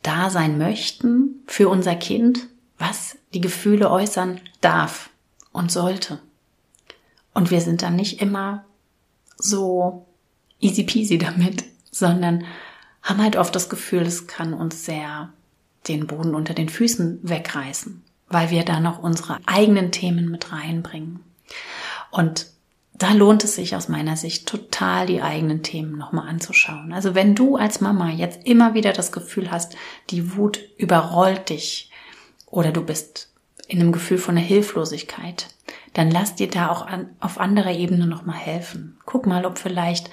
[0.03, 5.11] da sein möchten für unser Kind, was die Gefühle äußern darf
[5.53, 6.19] und sollte.
[7.35, 8.65] Und wir sind dann nicht immer
[9.37, 10.07] so
[10.61, 12.45] easy peasy damit, sondern
[13.03, 15.31] haben halt oft das Gefühl, es kann uns sehr
[15.87, 21.21] den Boden unter den Füßen wegreißen, weil wir da noch unsere eigenen Themen mit reinbringen.
[22.11, 22.47] Und
[22.95, 26.93] da lohnt es sich aus meiner Sicht total, die eigenen Themen nochmal anzuschauen.
[26.93, 29.77] Also wenn du als Mama jetzt immer wieder das Gefühl hast,
[30.11, 31.93] die Wut überrollt dich
[32.47, 33.31] oder du bist
[33.69, 35.47] in einem Gefühl von einer Hilflosigkeit,
[35.95, 38.99] dann lass dir da auch an, auf anderer Ebene nochmal helfen.
[39.07, 40.11] Guck mal, ob vielleicht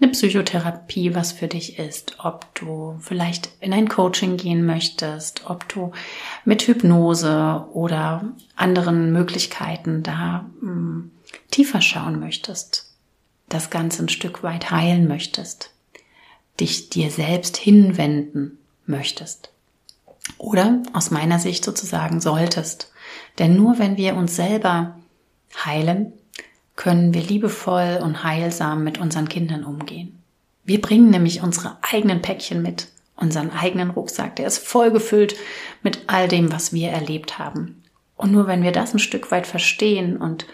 [0.00, 5.68] eine Psychotherapie was für dich ist, ob du vielleicht in ein Coaching gehen möchtest, ob
[5.68, 5.92] du
[6.44, 8.24] mit Hypnose oder
[8.56, 11.10] anderen Möglichkeiten da mh, hm,
[11.50, 12.92] tiefer schauen möchtest,
[13.48, 15.70] das Ganze ein Stück weit heilen möchtest,
[16.58, 19.50] dich dir selbst hinwenden möchtest.
[20.38, 22.92] Oder aus meiner Sicht sozusagen solltest.
[23.38, 24.96] Denn nur wenn wir uns selber
[25.64, 26.12] heilen,
[26.80, 30.18] können wir liebevoll und heilsam mit unseren Kindern umgehen.
[30.64, 35.36] Wir bringen nämlich unsere eigenen Päckchen mit, unseren eigenen Rucksack, der ist voll gefüllt
[35.82, 37.82] mit all dem, was wir erlebt haben.
[38.16, 40.46] Und nur wenn wir das ein Stück weit verstehen und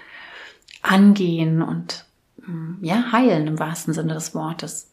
[0.82, 2.04] angehen und
[2.44, 4.90] mm, ja, heilen im wahrsten Sinne des Wortes,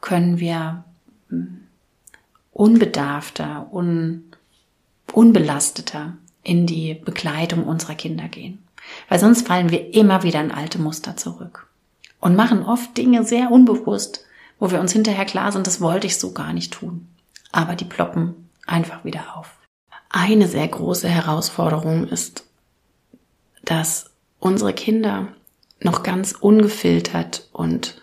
[0.00, 0.82] können wir
[1.28, 1.44] mm,
[2.52, 4.32] unbedarfter, un,
[5.12, 8.62] unbelasteter in die Begleitung unserer Kinder gehen.
[9.08, 11.66] Weil sonst fallen wir immer wieder in alte Muster zurück
[12.20, 14.24] und machen oft Dinge sehr unbewusst,
[14.58, 17.08] wo wir uns hinterher klar sind, das wollte ich so gar nicht tun.
[17.50, 19.50] Aber die ploppen einfach wieder auf.
[20.10, 22.44] Eine sehr große Herausforderung ist,
[23.64, 25.28] dass unsere Kinder
[25.80, 28.00] noch ganz ungefiltert und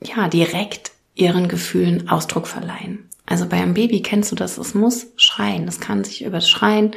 [0.00, 3.08] ja, direkt ihren Gefühlen Ausdruck verleihen.
[3.26, 5.66] Also bei einem Baby kennst du das, es muss schreien.
[5.68, 6.92] Es kann sich über das Schreien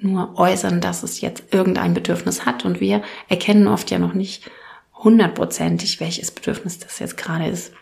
[0.00, 2.64] nur äußern, dass es jetzt irgendein Bedürfnis hat.
[2.64, 4.50] Und wir erkennen oft ja noch nicht
[4.94, 7.72] hundertprozentig, welches Bedürfnis das jetzt gerade ist.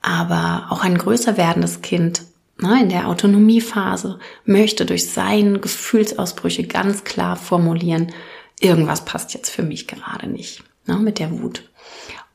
[0.00, 2.22] Aber auch ein größer werdendes Kind
[2.60, 8.12] ne, in der Autonomiephase möchte durch seine Gefühlsausbrüche ganz klar formulieren,
[8.60, 11.68] irgendwas passt jetzt für mich gerade nicht ne, mit der Wut.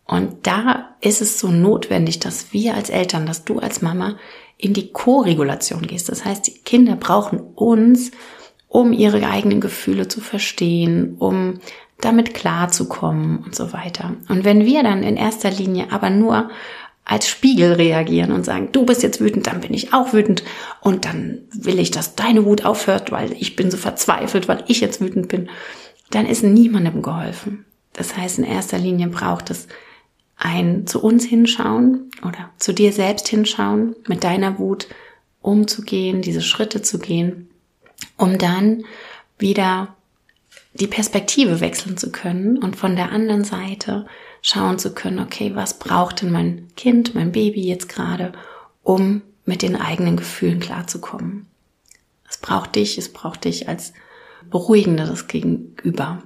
[0.06, 4.18] Und da ist es so notwendig, dass wir als Eltern, dass du als Mama
[4.58, 6.10] in die Co-Regulation gehst.
[6.10, 8.12] Das heißt, die Kinder brauchen uns,
[8.74, 11.60] um ihre eigenen Gefühle zu verstehen, um
[12.02, 14.16] damit klarzukommen und so weiter.
[14.30, 16.50] Und wenn wir dann in erster Linie aber nur
[17.06, 20.44] als Spiegel reagieren und sagen, du bist jetzt wütend, dann bin ich auch wütend
[20.82, 24.82] und dann will ich, dass deine Wut aufhört, weil ich bin so verzweifelt, weil ich
[24.82, 25.50] jetzt wütend bin,
[26.10, 27.66] dann ist niemandem geholfen.
[27.94, 29.68] Das heißt, in erster Linie braucht es
[30.36, 34.88] ein zu uns hinschauen oder zu dir selbst hinschauen, mit deiner Wut
[35.44, 37.50] umzugehen, diese Schritte zu gehen,
[38.18, 38.84] um dann
[39.38, 39.96] wieder
[40.74, 44.06] die Perspektive wechseln zu können und von der anderen Seite
[44.42, 48.34] schauen zu können, okay, was braucht denn mein Kind, mein Baby jetzt gerade,
[48.82, 51.48] um mit den eigenen Gefühlen klarzukommen.
[52.30, 53.94] Es braucht dich, es braucht dich als
[54.50, 56.24] beruhigenderes Gegenüber.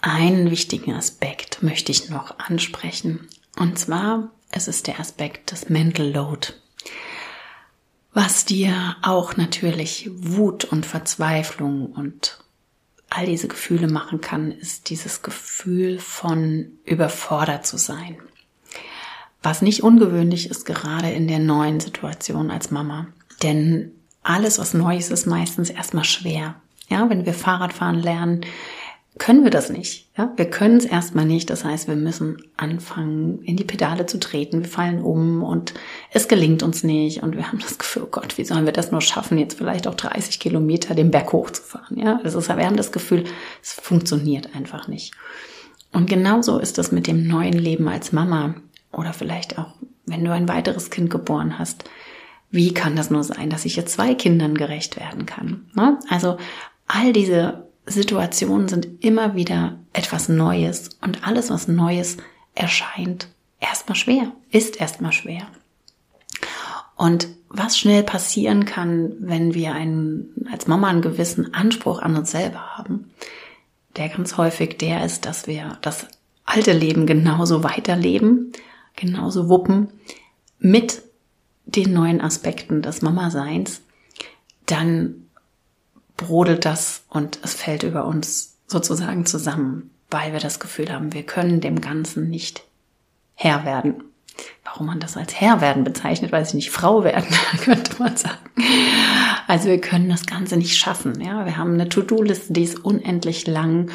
[0.00, 3.28] Einen wichtigen Aspekt möchte ich noch ansprechen.
[3.58, 6.48] Und zwar, es ist der Aspekt des Mental Load.
[8.20, 12.40] Was dir auch natürlich Wut und Verzweiflung und
[13.08, 18.16] all diese Gefühle machen kann, ist dieses Gefühl von überfordert zu sein.
[19.40, 23.06] Was nicht ungewöhnlich ist, gerade in der neuen Situation als Mama.
[23.44, 23.92] Denn
[24.24, 26.56] alles, was Neues ist, meistens erstmal schwer.
[26.88, 28.40] Ja, wenn wir Fahrradfahren lernen,
[29.18, 30.08] können wir das nicht.
[30.16, 30.32] Ja?
[30.36, 31.50] Wir können es erstmal nicht.
[31.50, 34.60] Das heißt, wir müssen anfangen, in die Pedale zu treten.
[34.62, 35.74] Wir fallen um und
[36.12, 37.22] es gelingt uns nicht.
[37.22, 39.86] Und wir haben das Gefühl, oh Gott, wie sollen wir das nur schaffen, jetzt vielleicht
[39.86, 41.98] auch 30 Kilometer den Berg hochzufahren?
[41.98, 43.24] Ja, das ist, wir haben das Gefühl,
[43.62, 45.14] es funktioniert einfach nicht.
[45.92, 48.54] Und genauso ist es mit dem neuen Leben als Mama
[48.92, 49.74] oder vielleicht auch,
[50.06, 51.84] wenn du ein weiteres Kind geboren hast.
[52.50, 55.66] Wie kann das nur sein, dass ich jetzt zwei Kindern gerecht werden kann?
[55.74, 55.98] Ne?
[56.08, 56.38] Also
[56.86, 62.18] all diese Situationen sind immer wieder etwas Neues und alles, was Neues
[62.54, 63.28] erscheint,
[63.60, 65.46] erstmal schwer, ist erstmal schwer.
[66.96, 72.30] Und was schnell passieren kann, wenn wir einen, als Mama einen gewissen Anspruch an uns
[72.30, 73.10] selber haben,
[73.96, 76.06] der ganz häufig der ist, dass wir das
[76.44, 78.52] alte Leben genauso weiterleben,
[78.96, 79.88] genauso wuppen,
[80.58, 81.02] mit
[81.66, 83.82] den neuen Aspekten des Mama-Seins,
[84.66, 85.27] dann
[86.18, 91.22] brodelt das und es fällt über uns sozusagen zusammen, weil wir das Gefühl haben, wir
[91.22, 92.64] können dem Ganzen nicht
[93.34, 94.04] Herr werden.
[94.64, 98.50] Warum man das als Herr werden bezeichnet, weiß ich nicht, Frau werden, könnte man sagen.
[99.46, 101.20] Also wir können das Ganze nicht schaffen.
[101.20, 103.90] Ja, wir haben eine To-Do-Liste, die ist unendlich lang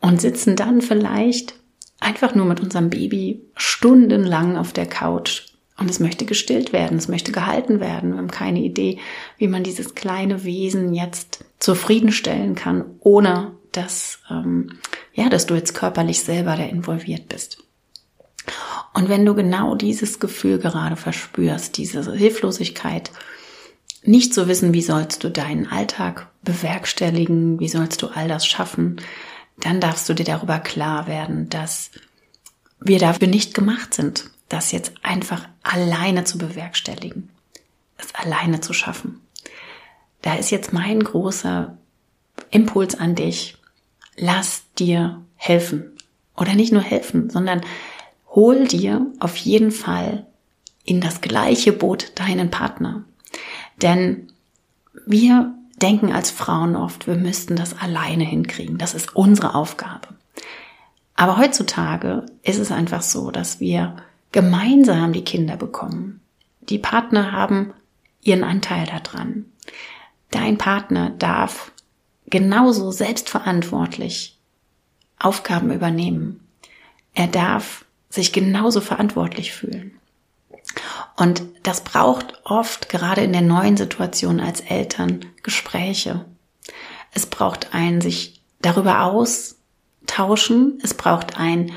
[0.00, 1.54] und sitzen dann vielleicht
[1.98, 5.47] einfach nur mit unserem Baby stundenlang auf der Couch
[5.78, 8.12] und es möchte gestillt werden, es möchte gehalten werden.
[8.12, 8.98] Wir haben keine Idee,
[9.38, 14.78] wie man dieses kleine Wesen jetzt zufriedenstellen kann, ohne dass, ähm,
[15.14, 17.58] ja, dass du jetzt körperlich selber da involviert bist.
[18.92, 23.12] Und wenn du genau dieses Gefühl gerade verspürst, diese Hilflosigkeit,
[24.02, 29.00] nicht zu wissen, wie sollst du deinen Alltag bewerkstelligen, wie sollst du all das schaffen,
[29.60, 31.90] dann darfst du dir darüber klar werden, dass
[32.80, 37.30] wir dafür nicht gemacht sind das jetzt einfach alleine zu bewerkstelligen,
[37.98, 39.20] es alleine zu schaffen.
[40.22, 41.76] Da ist jetzt mein großer
[42.50, 43.56] Impuls an dich.
[44.16, 45.92] Lass dir helfen.
[46.36, 47.60] Oder nicht nur helfen, sondern
[48.30, 50.26] hol dir auf jeden Fall
[50.84, 53.04] in das gleiche Boot deinen Partner.
[53.82, 54.32] Denn
[55.06, 58.78] wir denken als Frauen oft, wir müssten das alleine hinkriegen.
[58.78, 60.08] Das ist unsere Aufgabe.
[61.14, 63.96] Aber heutzutage ist es einfach so, dass wir
[64.32, 66.20] gemeinsam die Kinder bekommen.
[66.60, 67.72] Die Partner haben
[68.20, 69.46] ihren Anteil daran.
[70.30, 71.72] Dein Partner darf
[72.26, 74.38] genauso selbstverantwortlich
[75.18, 76.40] Aufgaben übernehmen.
[77.14, 79.98] Er darf sich genauso verantwortlich fühlen.
[81.16, 86.24] Und das braucht oft, gerade in der neuen Situation als Eltern, Gespräche.
[87.12, 90.78] Es braucht ein sich darüber austauschen.
[90.82, 91.72] Es braucht ein,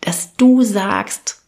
[0.00, 1.41] dass du sagst,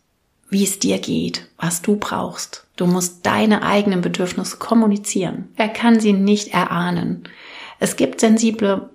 [0.55, 2.65] wie es dir geht, was du brauchst.
[2.77, 5.49] Du musst deine eigenen Bedürfnisse kommunizieren.
[5.57, 7.25] Er kann sie nicht erahnen.
[7.81, 8.89] Es gibt sensible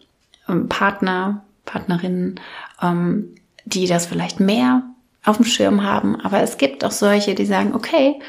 [0.48, 2.40] ähm, Partner, Partnerinnen,
[2.82, 3.36] ähm,
[3.66, 4.84] die das vielleicht mehr
[5.26, 6.16] auf dem Schirm haben.
[6.22, 8.22] Aber es gibt auch solche, die sagen, okay,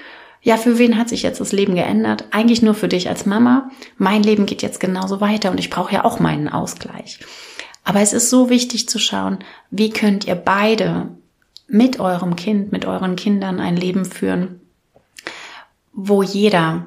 [0.42, 2.24] ja, für wen hat sich jetzt das Leben geändert?
[2.32, 3.70] Eigentlich nur für dich als Mama.
[3.96, 7.20] Mein Leben geht jetzt genauso weiter und ich brauche ja auch meinen Ausgleich.
[7.84, 9.38] Aber es ist so wichtig zu schauen,
[9.70, 11.10] wie könnt ihr beide
[11.70, 14.60] mit eurem Kind, mit euren Kindern ein Leben führen,
[15.92, 16.86] wo jeder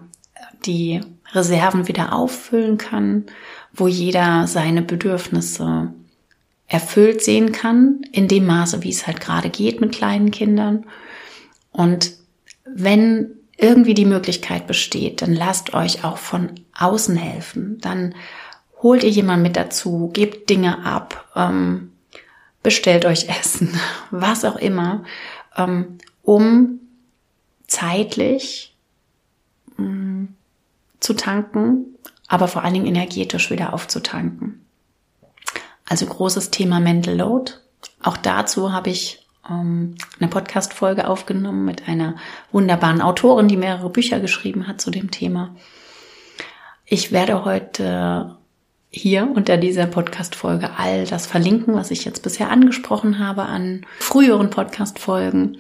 [0.66, 3.26] die Reserven wieder auffüllen kann,
[3.74, 5.94] wo jeder seine Bedürfnisse
[6.68, 10.86] erfüllt sehen kann, in dem Maße, wie es halt gerade geht mit kleinen Kindern.
[11.72, 12.14] Und
[12.66, 17.78] wenn irgendwie die Möglichkeit besteht, dann lasst euch auch von außen helfen.
[17.82, 18.16] Dann
[18.82, 21.93] holt ihr jemanden mit dazu, gebt Dinge ab, ähm,
[22.64, 23.78] bestellt euch Essen,
[24.12, 25.04] was auch immer,
[25.56, 26.80] ähm, um
[27.68, 28.76] zeitlich
[29.78, 30.36] ähm,
[31.00, 31.86] zu tanken,
[32.28, 34.66] aber vor allen Dingen energetisch wieder aufzutanken.
[35.88, 37.52] Also großes Thema Mental Load.
[38.02, 42.16] Auch dazu habe ich ähm, eine Podcast-Folge aufgenommen mit einer
[42.52, 45.56] wunderbaren Autorin, die mehrere Bücher geschrieben hat zu dem Thema.
[46.86, 48.38] Ich werde heute
[48.96, 54.52] hier unter dieser Podcast-Folge all das verlinken, was ich jetzt bisher angesprochen habe an früheren
[54.52, 55.58] Podcast-Folgen.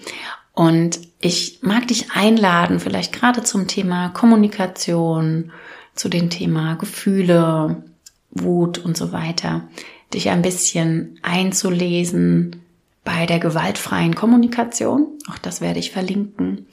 [0.53, 5.51] Und ich mag dich einladen, vielleicht gerade zum Thema Kommunikation,
[5.95, 7.83] zu dem Thema Gefühle,
[8.29, 9.67] Wut und so weiter,
[10.13, 12.61] dich ein bisschen einzulesen
[13.03, 15.07] bei der gewaltfreien Kommunikation.
[15.29, 16.67] Auch das werde ich verlinken.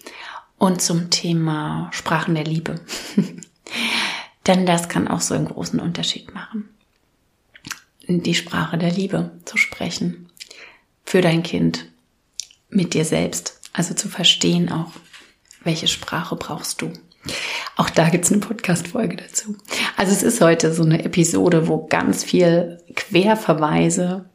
[0.58, 2.80] Und zum Thema Sprachen der Liebe.
[4.51, 6.68] Denn das kann auch so einen großen Unterschied machen.
[8.09, 10.28] Die Sprache der Liebe zu sprechen.
[11.05, 11.86] Für dein Kind.
[12.68, 13.61] Mit dir selbst.
[13.72, 14.90] Also zu verstehen auch,
[15.62, 16.92] welche Sprache brauchst du.
[17.76, 19.55] Auch da gibt's eine Podcast-Folge dazu.
[19.96, 24.28] Also es ist heute so eine Episode, wo ganz viel Querverweise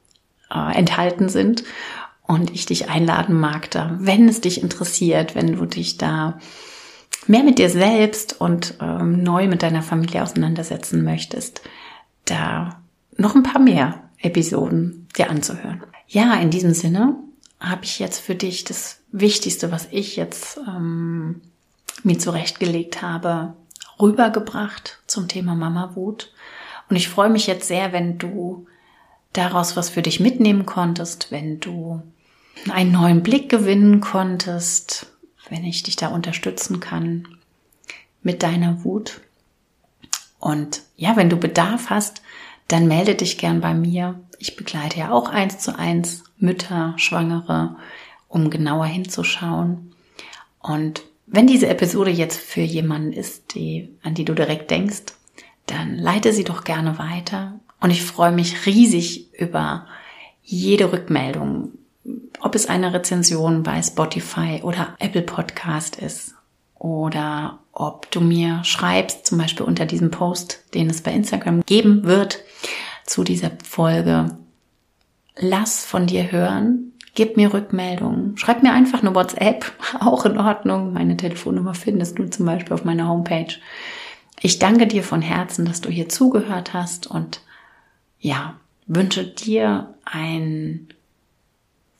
[0.50, 1.66] äh, enthalten sind
[2.22, 6.40] und ich dich einladen mag, da, wenn es dich interessiert, wenn du dich da
[7.28, 11.62] mehr mit dir selbst und ähm, neu mit deiner Familie auseinandersetzen möchtest,
[12.26, 12.82] da
[13.18, 15.84] noch ein paar mehr Episoden dir anzuhören.
[16.08, 17.16] Ja, in diesem Sinne
[17.60, 21.42] habe ich jetzt für dich das Wichtigste, was ich jetzt ähm,
[22.04, 23.54] mir zurechtgelegt habe,
[24.00, 26.32] rübergebracht zum Thema Mama Wut.
[26.90, 28.68] Und ich freue mich jetzt sehr, wenn du
[29.34, 32.02] daraus was für dich mitnehmen konntest, wenn du
[32.70, 35.08] einen neuen Blick gewinnen konntest,
[35.50, 37.28] wenn ich dich da unterstützen kann
[38.22, 39.22] mit deiner Wut.
[40.40, 42.22] Und ja, wenn du Bedarf hast,
[42.68, 44.20] dann melde dich gern bei mir.
[44.40, 47.78] Ich begleite ja auch eins zu eins Mütter, Schwangere,
[48.28, 49.94] um genauer hinzuschauen.
[50.60, 55.14] Und wenn diese Episode jetzt für jemanden ist, die, an die du direkt denkst,
[55.66, 57.60] dann leite sie doch gerne weiter.
[57.80, 59.88] Und ich freue mich riesig über
[60.44, 61.74] jede Rückmeldung,
[62.42, 66.36] ob es eine Rezension bei Spotify oder Apple Podcast ist
[66.76, 72.04] oder ob du mir schreibst, zum Beispiel unter diesem Post, den es bei Instagram geben
[72.04, 72.40] wird
[73.06, 74.38] zu dieser Folge.
[75.38, 80.94] Lass von dir hören, gib mir Rückmeldungen, schreib mir einfach eine WhatsApp, auch in Ordnung.
[80.94, 83.54] Meine Telefonnummer findest du zum Beispiel auf meiner Homepage.
[84.42, 87.42] Ich danke dir von Herzen, dass du hier zugehört hast und
[88.20, 90.88] ja, wünsche dir ein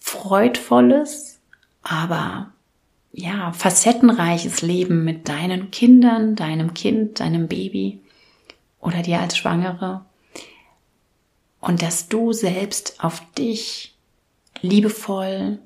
[0.06, 1.40] freudvolles,
[1.82, 2.52] aber
[3.12, 8.02] ja, facettenreiches Leben mit deinen Kindern, deinem Kind, deinem Baby
[8.80, 10.06] oder dir als Schwangere.
[11.60, 13.96] Und dass du selbst auf dich
[14.62, 15.58] liebevoll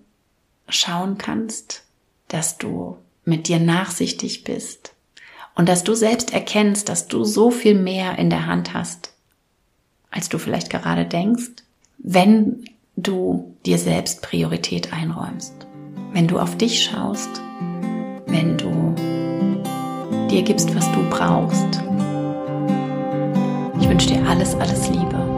[0.69, 1.83] schauen kannst,
[2.29, 4.93] dass du mit dir nachsichtig bist
[5.55, 9.11] und dass du selbst erkennst, dass du so viel mehr in der Hand hast,
[10.11, 11.63] als du vielleicht gerade denkst,
[11.97, 12.68] wenn
[13.03, 15.53] du dir selbst Priorität einräumst.
[16.13, 17.29] Wenn du auf dich schaust,
[18.27, 18.95] wenn du
[20.29, 21.81] dir gibst, was du brauchst.
[23.79, 25.28] Ich wünsche dir alles, alles Liebe.